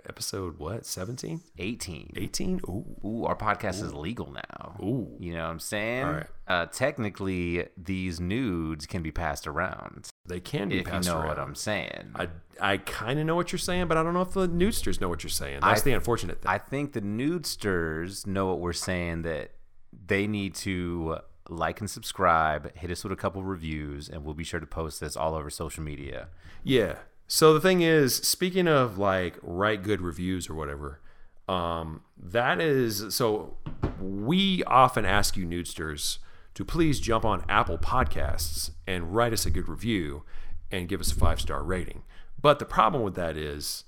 Episode 0.09 0.59
what? 0.59 0.87
17? 0.87 1.41
18. 1.59 2.13
18? 2.17 2.61
Ooh. 2.69 2.85
Ooh, 3.05 3.25
our 3.25 3.37
podcast 3.37 3.83
is 3.83 3.93
legal 3.93 4.33
now. 4.33 4.77
Ooh. 4.81 5.17
You 5.19 5.35
know 5.35 5.45
what 5.45 5.51
I'm 5.51 5.61
saying? 5.61 6.05
All 6.05 6.13
right. 6.13 6.27
Uh, 6.49 6.67
technically, 6.67 7.67
these 7.77 8.21
nudes 8.21 8.87
can 8.97 9.03
be 9.03 9.13
passed 9.13 9.47
around. 9.47 10.09
They 10.27 10.41
can 10.41 10.69
be 10.69 10.77
If 10.79 10.87
you 10.87 10.93
passed 10.93 11.07
know 11.09 11.19
around. 11.19 11.29
what 11.29 11.39
I'm 11.39 11.55
saying. 11.55 12.11
I, 12.15 12.29
I 12.61 12.77
kind 12.79 13.19
of 13.21 13.27
know 13.27 13.37
what 13.37 13.53
you're 13.53 13.59
saying, 13.59 13.87
but 13.89 13.97
I 13.97 14.03
don't 14.03 14.15
know 14.15 14.23
if 14.23 14.33
the 14.33 14.49
nudesters 14.49 15.01
know 15.01 15.09
what 15.09 15.23
you're 15.23 15.31
saying. 15.31 15.61
That's 15.63 15.83
I- 15.83 15.85
the 15.85 15.93
unfortunate 15.93 16.43
thing. 16.43 16.51
I 16.51 16.59
think 16.59 16.93
the 16.95 17.01
nudesters 17.03 18.27
know 18.27 18.47
what 18.47 18.61
we're 18.61 18.73
saying 18.73 19.23
that 19.23 19.53
they 20.07 20.27
need 20.27 20.55
to 20.57 21.19
like 21.49 21.81
and 21.81 21.89
subscribe, 21.89 22.75
hit 22.77 22.91
us 22.91 23.05
with 23.05 23.13
a 23.13 23.17
couple 23.17 23.43
reviews, 23.43 24.09
and 24.09 24.25
we'll 24.25 24.35
be 24.35 24.45
sure 24.45 24.59
to 24.61 24.67
post 24.67 25.01
this 25.01 25.17
all 25.17 25.35
over 25.35 25.49
social 25.51 25.83
media. 25.85 26.29
Yeah. 26.65 26.97
So 27.29 27.55
the 27.55 27.61
thing 27.61 27.83
is, 27.83 28.17
speaking 28.17 28.67
of 28.69 28.99
like 28.99 29.37
write 29.43 29.83
good 29.83 30.01
reviews 30.01 30.49
or 30.51 30.55
whatever, 30.55 31.01
um, 31.49 32.03
that 32.21 32.61
is 32.61 33.15
so 33.15 33.57
we 34.01 34.63
often 34.65 35.05
ask 35.05 35.37
you 35.37 35.47
nudesters 35.47 36.19
to 36.57 36.65
please 36.65 36.99
jump 36.99 37.25
on 37.25 37.45
Apple 37.49 37.79
Podcasts 37.79 38.71
and 38.87 39.15
write 39.15 39.33
us 39.33 39.47
a 39.47 39.51
good 39.51 39.69
review. 39.69 40.25
and 40.73 40.89
give 40.89 41.01
us 41.01 41.13
a 41.13 41.15
five 41.15 41.41
star 41.41 41.63
rating. 41.63 42.03
But 42.41 42.59
the 42.59 42.65
problem 42.65 43.05
with 43.05 43.15
that 43.15 43.37
is 43.37 43.85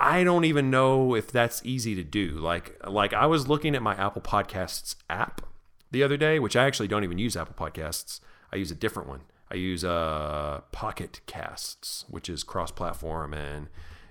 I 0.00 0.24
don't 0.24 0.44
even 0.44 0.70
know 0.70 1.14
if 1.14 1.30
that's 1.30 1.60
easy 1.64 1.94
to 1.94 2.02
do. 2.04 2.30
Like 2.30 2.76
like 2.86 3.12
I 3.12 3.26
was 3.26 3.46
looking 3.48 3.74
at 3.74 3.82
my 3.82 3.94
Apple 3.94 4.22
Podcasts 4.22 4.96
app 5.10 5.42
the 5.90 6.02
other 6.02 6.16
day, 6.16 6.38
which 6.38 6.56
I 6.56 6.64
actually 6.64 6.88
don't 6.88 7.04
even 7.04 7.18
use 7.18 7.36
Apple 7.36 7.54
Podcasts. 7.54 8.20
I 8.52 8.56
use 8.56 8.70
a 8.70 8.74
different 8.74 9.08
one. 9.08 9.20
I 9.50 9.54
use 9.56 9.84
uh, 9.84 10.62
Pocket 10.72 11.20
Casts, 11.26 12.04
which 12.08 12.28
is 12.28 12.42
cross-platform 12.42 13.32
and 13.34 13.68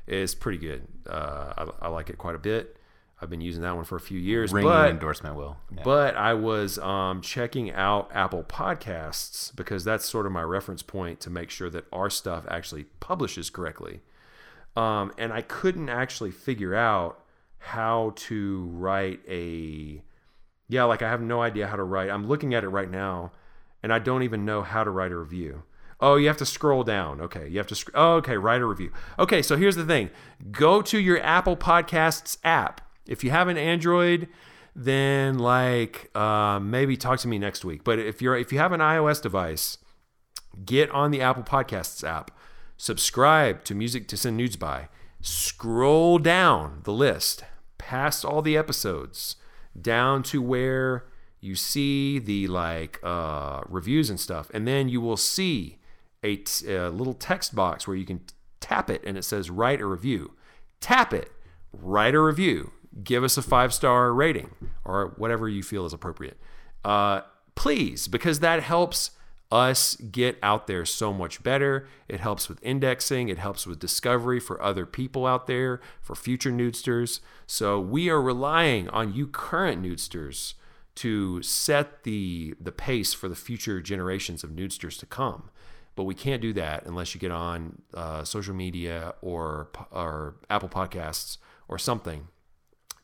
is 0.08 0.34
pretty 0.34 0.58
good. 0.60 0.88
Uh, 1.10 1.54
I, 1.58 1.86
I 1.86 1.88
like 1.90 2.10
it 2.10 2.18
quite 2.18 2.36
a 2.36 2.40
bit. 2.40 2.78
I've 3.22 3.30
been 3.30 3.42
using 3.42 3.62
that 3.62 3.76
one 3.76 3.86
for 3.86 3.96
a 3.96 4.02
few 4.02 4.20
years. 4.20 4.52
Ring 4.52 4.66
but, 4.66 4.90
endorsement, 4.90 5.36
Will. 5.36 5.58
Yeah. 5.74 5.84
but 5.84 6.16
I 6.16 6.34
was 6.34 6.78
um, 6.80 7.22
checking 7.22 7.72
out 7.72 8.10
Apple 8.14 8.44
Podcasts 8.44 9.56
because 9.56 9.86
that's 9.86 10.06
sort 10.06 10.26
of 10.26 10.34
my 10.34 10.42
reference 10.42 10.84
point 10.84 11.22
to 11.22 11.30
make 11.30 11.50
sure 11.50 11.70
that 11.70 11.86
our 11.94 12.10
stuff 12.10 12.44
actually 12.50 12.84
publishes 13.00 13.50
correctly. 13.50 14.02
Um, 14.76 15.14
and 15.18 15.32
I 15.32 15.42
couldn't 15.42 15.88
actually 15.88 16.32
figure 16.32 16.76
out 16.76 17.22
how 17.60 18.14
to 18.16 18.66
write 18.74 19.22
a. 19.28 20.02
Yeah, 20.68 20.84
like 20.84 21.02
I 21.02 21.10
have 21.10 21.22
no 21.22 21.42
idea 21.42 21.68
how 21.68 21.78
to 21.78 21.84
write. 21.84 22.10
I'm 22.10 22.28
looking 22.28 22.54
at 22.54 22.64
it 22.64 22.70
right 22.70 22.90
now, 22.90 23.32
and 23.82 23.94
I 23.94 24.00
don't 24.00 24.24
even 24.24 24.46
know 24.46 24.62
how 24.62 24.84
to 24.84 24.90
write 24.90 25.12
a 25.12 25.18
review. 25.18 25.64
Oh, 26.02 26.18
you 26.18 26.28
have 26.28 26.38
to 26.38 26.46
scroll 26.46 26.84
down. 26.84 27.22
Okay, 27.22 27.48
you 27.48 27.58
have 27.58 27.68
to. 27.68 27.76
Sc- 27.76 27.92
oh, 27.96 28.16
okay, 28.16 28.36
write 28.36 28.62
a 28.62 28.66
review. 28.66 28.92
Okay, 29.18 29.42
so 29.42 29.56
here's 29.56 29.78
the 29.78 29.86
thing: 29.86 30.10
go 30.52 30.82
to 30.82 31.00
your 31.00 31.22
Apple 31.22 31.56
Podcasts 31.56 32.38
app. 32.44 32.82
If 33.08 33.24
you 33.24 33.32
have 33.32 33.48
an 33.48 33.58
Android, 33.58 34.28
then 34.76 35.38
like 35.40 36.10
uh, 36.16 36.60
maybe 36.62 36.98
talk 36.98 37.20
to 37.20 37.28
me 37.28 37.40
next 37.40 37.64
week. 37.64 37.84
But 37.84 38.00
if 38.00 38.22
you're 38.22 38.38
if 38.38 38.52
you 38.52 38.60
have 38.60 38.72
an 38.72 38.82
iOS 38.82 39.22
device, 39.22 39.78
get 40.66 40.90
on 40.92 41.12
the 41.12 41.22
Apple 41.22 41.44
Podcasts 41.44 42.08
app, 42.08 42.32
subscribe 42.78 43.64
to 43.66 43.76
Music 43.76 44.08
to 44.10 44.18
Send 44.18 44.38
Nudes 44.38 44.58
by, 44.58 44.90
scroll 45.22 46.20
down 46.20 46.82
the 46.84 46.94
list 46.94 47.44
past 47.78 48.26
all 48.26 48.42
the 48.42 48.58
episodes 48.58 49.36
down 49.80 50.24
to 50.24 50.42
where 50.42 51.06
you 51.40 51.56
see 51.56 52.18
the 52.20 52.48
like 52.48 53.00
uh, 53.04 53.62
reviews 53.68 54.10
and 54.10 54.20
stuff, 54.20 54.50
and 54.54 54.68
then 54.68 54.90
you 54.90 55.00
will 55.00 55.18
see 55.18 55.78
a, 56.24 56.38
t- 56.38 56.74
a 56.74 56.90
little 56.90 57.14
text 57.14 57.56
box 57.56 57.88
where 57.88 57.96
you 57.96 58.06
can 58.06 58.22
tap 58.60 58.90
it 58.90 59.04
and 59.06 59.18
it 59.18 59.24
says 59.24 59.50
write 59.50 59.80
a 59.80 59.86
review. 59.86 60.34
Tap 60.80 61.14
it, 61.14 61.32
write 61.72 62.16
a 62.16 62.20
review, 62.20 62.72
give 63.04 63.24
us 63.24 63.38
a 63.38 63.42
five 63.42 63.74
star 63.74 64.14
rating 64.14 64.52
or 64.84 65.14
whatever 65.18 65.50
you 65.50 65.64
feel 65.64 65.86
is 65.86 65.94
appropriate. 65.94 66.38
Uh, 66.84 67.22
please, 67.56 68.08
because 68.08 68.40
that 68.40 68.64
helps 68.64 69.12
us 69.52 69.96
get 69.96 70.38
out 70.42 70.68
there 70.68 70.86
so 70.86 71.14
much 71.14 71.44
better. 71.44 71.88
It 72.08 72.20
helps 72.20 72.50
with 72.50 72.60
indexing, 72.64 73.30
it 73.30 73.38
helps 73.38 73.68
with 73.68 73.80
discovery 73.80 74.40
for 74.40 74.62
other 74.62 74.86
people 74.86 75.26
out 75.26 75.48
there, 75.48 75.82
for 76.02 76.16
future 76.16 76.52
nudesters. 76.52 77.20
So 77.48 77.80
we 77.80 78.10
are 78.10 78.22
relying 78.22 78.90
on 78.90 79.14
you 79.14 79.28
current 79.28 79.82
nudesters 79.82 80.56
to 80.96 81.42
set 81.42 82.04
the 82.04 82.56
the 82.60 82.72
pace 82.72 83.14
for 83.14 83.28
the 83.28 83.36
future 83.36 83.82
generations 83.82 84.44
of 84.44 84.52
nudesters 84.52 84.98
to 85.00 85.06
come. 85.06 85.50
But 85.96 86.04
we 86.04 86.16
can't 86.16 86.42
do 86.42 86.52
that 86.54 86.86
unless 86.86 87.14
you 87.14 87.22
get 87.22 87.32
on 87.32 87.82
uh, 87.94 88.24
social 88.24 88.56
media 88.56 89.14
or 89.22 89.70
or 89.92 90.36
Apple 90.50 90.70
Podcasts 90.70 91.38
or 91.68 91.78
something. 91.78 92.28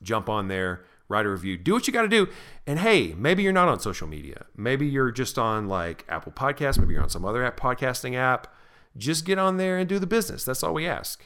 Jump 0.02 0.30
on 0.30 0.48
there, 0.48 0.84
write 1.08 1.26
a 1.26 1.30
review, 1.30 1.58
do 1.58 1.74
what 1.74 1.88
you 1.88 1.94
got 1.94 2.04
to 2.04 2.08
do. 2.08 2.28
And 2.66 2.80
hey, 2.80 3.14
maybe 3.18 3.44
you're 3.44 3.54
not 3.54 3.68
on 3.68 3.80
social 3.80 4.08
media. 4.08 4.46
Maybe 4.56 4.88
you're 4.88 5.12
just 5.12 5.38
on 5.38 5.68
like 5.68 6.06
Apple 6.10 6.32
Podcasts. 6.32 6.80
Maybe 6.80 6.94
you're 6.94 7.04
on 7.04 7.10
some 7.10 7.26
other 7.26 7.44
app, 7.44 7.60
podcasting 7.60 8.16
app. 8.16 8.54
Just 8.98 9.26
get 9.26 9.38
on 9.38 9.58
there 9.58 9.78
and 9.78 9.88
do 9.88 10.00
the 10.00 10.08
business. 10.08 10.44
That's 10.44 10.64
all 10.64 10.74
we 10.74 10.88
ask. 10.88 11.26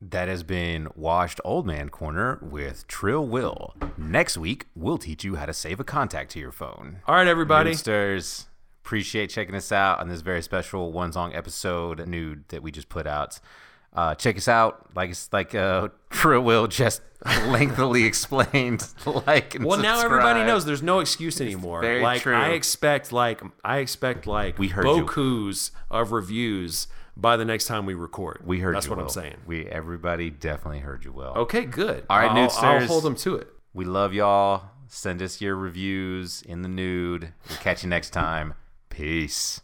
That 0.00 0.28
has 0.28 0.44
been 0.44 0.88
Washed 0.94 1.40
Old 1.44 1.66
Man 1.66 1.88
Corner 1.88 2.38
with 2.40 2.86
Trill 2.86 3.26
Will. 3.26 3.74
Next 3.96 4.38
week, 4.38 4.66
we'll 4.76 4.98
teach 4.98 5.24
you 5.24 5.34
how 5.34 5.46
to 5.46 5.52
save 5.52 5.80
a 5.80 5.84
contact 5.84 6.30
to 6.32 6.38
your 6.38 6.52
phone. 6.52 6.98
All 7.06 7.16
right, 7.16 7.26
everybody. 7.26 7.72
Nudesters, 7.72 8.46
appreciate 8.84 9.30
checking 9.30 9.56
us 9.56 9.72
out 9.72 9.98
on 9.98 10.08
this 10.08 10.20
very 10.20 10.40
special 10.40 10.92
one 10.92 11.12
song 11.12 11.34
episode 11.34 12.06
nude 12.06 12.44
that 12.48 12.62
we 12.62 12.70
just 12.70 12.88
put 12.88 13.08
out. 13.08 13.40
Uh, 13.98 14.14
check 14.14 14.36
us 14.36 14.46
out, 14.46 14.86
like 14.94 15.12
like 15.32 15.56
uh, 15.56 15.88
Trill 16.10 16.42
Will 16.42 16.68
just 16.68 17.02
lengthily 17.48 18.04
explained. 18.04 18.86
Like, 19.26 19.56
and 19.56 19.64
Well, 19.64 19.80
now 19.80 20.00
everybody 20.04 20.44
knows 20.44 20.64
there's 20.64 20.84
no 20.84 21.00
excuse 21.00 21.40
anymore. 21.40 21.80
very 21.80 22.00
like 22.00 22.22
true. 22.22 22.36
I 22.36 22.50
expect 22.50 23.10
like 23.10 23.40
I 23.64 23.78
expect 23.78 24.28
like 24.28 24.56
We 24.56 24.68
heard 24.68 24.84
you. 24.86 25.04
bokus 25.04 25.72
of 25.90 26.12
reviews 26.12 26.86
by 27.16 27.36
the 27.36 27.44
next 27.44 27.66
time 27.66 27.86
we 27.86 27.94
record. 27.94 28.42
We 28.46 28.60
heard 28.60 28.76
That's 28.76 28.86
you. 28.86 28.90
what 28.92 29.00
I'm 29.00 29.08
saying. 29.08 29.38
We 29.46 29.66
everybody 29.66 30.30
definitely 30.30 30.78
heard 30.78 31.04
you. 31.04 31.10
Will. 31.10 31.32
Okay, 31.36 31.64
good. 31.64 32.04
All 32.08 32.20
right, 32.20 32.30
I'll, 32.30 32.64
I'll 32.64 32.86
hold 32.86 33.02
them 33.02 33.16
to 33.16 33.34
it. 33.34 33.48
We 33.74 33.84
love 33.84 34.14
y'all. 34.14 34.62
Send 34.86 35.20
us 35.22 35.40
your 35.40 35.56
reviews 35.56 36.42
in 36.42 36.62
the 36.62 36.68
nude. 36.68 37.32
We'll 37.48 37.58
catch 37.58 37.82
you 37.82 37.88
next 37.88 38.10
time. 38.10 38.54
Peace. 38.90 39.60